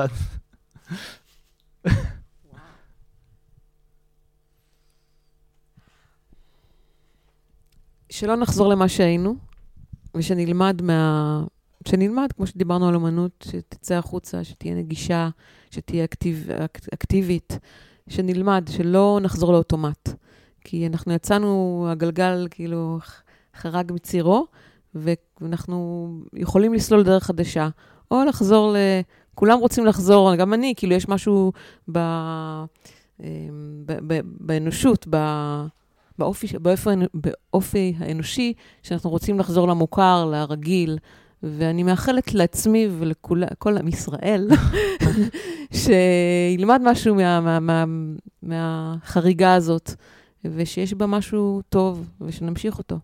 שלא 8.09 8.35
נחזור 8.35 8.69
למה 8.69 8.89
שהיינו, 8.89 9.35
ושנלמד 10.17 10.81
מה... 10.81 11.43
שנלמד, 11.87 12.31
כמו 12.35 12.47
שדיברנו 12.47 12.87
על 12.87 12.95
אמנות, 12.95 13.45
שתצא 13.51 13.95
החוצה, 13.95 14.43
שתהיה 14.43 14.75
נגישה, 14.75 15.29
שתהיה 15.71 16.03
אקטיב, 16.03 16.51
אק, 16.51 16.79
אקטיבית, 16.93 17.59
שנלמד, 18.09 18.67
שלא 18.71 19.19
נחזור 19.21 19.53
לאוטומט. 19.53 20.09
כי 20.61 20.87
אנחנו 20.87 21.13
יצאנו, 21.13 21.85
הגלגל 21.89 22.47
כאילו 22.51 22.99
חרג 23.55 23.91
מצירו, 23.93 24.47
ואנחנו 24.95 26.07
יכולים 26.33 26.73
לסלול 26.73 27.03
דרך 27.03 27.23
חדשה, 27.23 27.69
או 28.11 28.23
לחזור 28.27 28.73
ל... 28.73 28.77
כולם 29.35 29.59
רוצים 29.59 29.85
לחזור, 29.85 30.35
גם 30.35 30.53
אני, 30.53 30.73
כאילו 30.77 30.93
יש 30.93 31.07
משהו 31.09 31.51
ב... 31.91 31.97
אמ, 33.19 33.25
ב... 33.85 33.93
ב... 34.07 34.19
באנושות, 34.23 35.05
ב... 35.09 35.17
באופי, 36.19 36.47
באופי, 36.59 36.89
באופי 37.13 37.95
האנושי, 37.97 38.53
שאנחנו 38.83 39.09
רוצים 39.09 39.39
לחזור 39.39 39.67
למוכר, 39.67 40.25
לרגיל. 40.25 40.97
ואני 41.43 41.83
מאחלת 41.83 42.33
לעצמי 42.33 42.87
ולכל 42.99 43.77
עם 43.77 43.87
ישראל, 43.87 44.47
שילמד 45.73 46.81
משהו 46.83 47.15
מה, 47.15 47.41
מה, 47.41 47.59
מה, 47.59 47.85
מהחריגה 48.43 49.53
הזאת, 49.53 49.91
ושיש 50.45 50.93
בה 50.93 51.05
משהו 51.05 51.61
טוב, 51.69 52.09
ושנמשיך 52.21 52.77
אותו. 52.77 52.99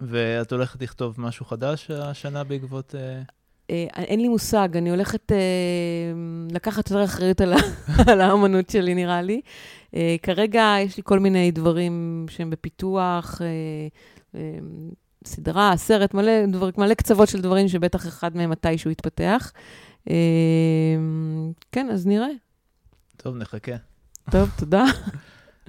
ואת 0.00 0.52
הולכת 0.52 0.82
לכתוב 0.82 1.14
משהו 1.18 1.44
חדש 1.44 1.90
השנה 1.90 2.44
בעקבות... 2.44 2.94
אה, 2.94 3.22
אה, 3.70 3.86
אין 4.04 4.20
לי 4.20 4.28
מושג, 4.28 4.76
אני 4.76 4.90
הולכת 4.90 5.32
אה, 5.32 5.36
לקחת 6.50 6.90
יותר 6.90 7.04
אחריות 7.04 7.40
על, 7.40 7.52
על 8.08 8.20
האמנות 8.20 8.70
שלי, 8.70 8.94
נראה 8.94 9.22
לי. 9.22 9.40
אה, 9.94 10.16
כרגע 10.22 10.74
יש 10.80 10.96
לי 10.96 11.02
כל 11.06 11.18
מיני 11.18 11.50
דברים 11.50 12.26
שהם 12.30 12.50
בפיתוח, 12.50 13.42
אה, 13.42 13.46
אה, 14.40 14.58
סדרה, 15.26 15.72
סרט, 15.76 16.14
מלא, 16.14 16.46
דבר, 16.46 16.70
מלא 16.78 16.94
קצוות 16.94 17.28
של 17.28 17.40
דברים 17.40 17.68
שבטח 17.68 18.06
אחד 18.06 18.36
מהם 18.36 18.50
מתישהו 18.50 18.90
יתפתח. 18.90 19.52
אה, 19.54 19.60
כן, 21.72 21.90
אז 21.92 22.06
נראה. 22.06 22.28
טוב, 23.16 23.36
נחכה. 23.36 23.76
טוב, 24.30 24.50
תודה. 24.58 24.84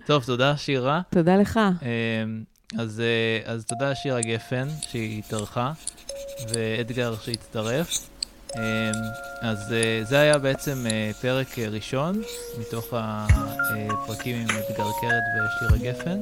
טוב, 0.06 0.24
תודה, 0.24 0.58
שירה. 0.58 1.02
תודה 1.10 1.38
לך. 1.38 1.58
אה, 1.58 2.24
אז, 2.80 3.00
אה, 3.00 3.54
אז 3.54 3.65
תודה 3.65 3.96
שירה 3.96 4.22
גפן 4.22 4.67
שהיא 4.82 5.19
התארחה, 5.19 5.74
ואדגר 6.50 7.15
שהצטרף. 7.15 8.10
אה, 8.58 8.91
אז 9.41 9.74
אה, 9.74 10.00
זה 10.04 10.19
היה 10.19 10.38
בעצם 10.38 10.86
אה, 10.91 11.12
פרק 11.22 11.60
ראשון 11.60 12.22
מתוך 12.60 12.86
הפרקים 12.91 14.36
עם 14.36 14.48
אדגר 14.50 14.89
קרת 15.02 15.24
ושירה 15.36 15.91
גפן. 15.91 16.22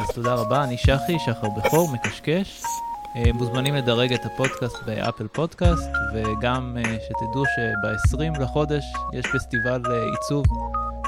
אז 0.00 0.14
תודה 0.14 0.34
רבה, 0.34 0.64
אני 0.64 0.76
שחי, 0.78 1.16
שחר 1.26 1.48
בכור, 1.56 1.92
מקשקש. 1.92 2.62
אה, 3.18 3.32
מוזמנים 3.32 3.74
לדרג 3.74 4.12
את 4.12 4.24
הפודקאסט 4.24 4.76
באפל 4.86 5.28
פודקאסט, 5.28 5.90
וגם 6.14 6.76
אה, 6.76 6.96
שתדעו 7.00 7.44
שב-20 7.44 8.42
לחודש 8.42 8.84
יש 9.12 9.26
פסטיבל 9.26 9.82
אה, 9.90 10.04
עיצוב 10.04 10.44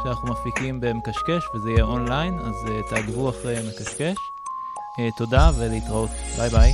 שאנחנו 0.03 0.33
מפיקים 0.33 0.81
במקשקש, 0.81 1.43
וזה 1.55 1.71
יהיה 1.71 1.85
אונליין, 1.85 2.39
אז 2.39 2.55
תעקבו 2.91 3.31
אחרי 3.31 3.57
מקשקש. 3.69 4.17
תודה 5.17 5.51
ולהתראות. 5.59 6.11
ביי 6.37 6.49
ביי. 6.51 6.73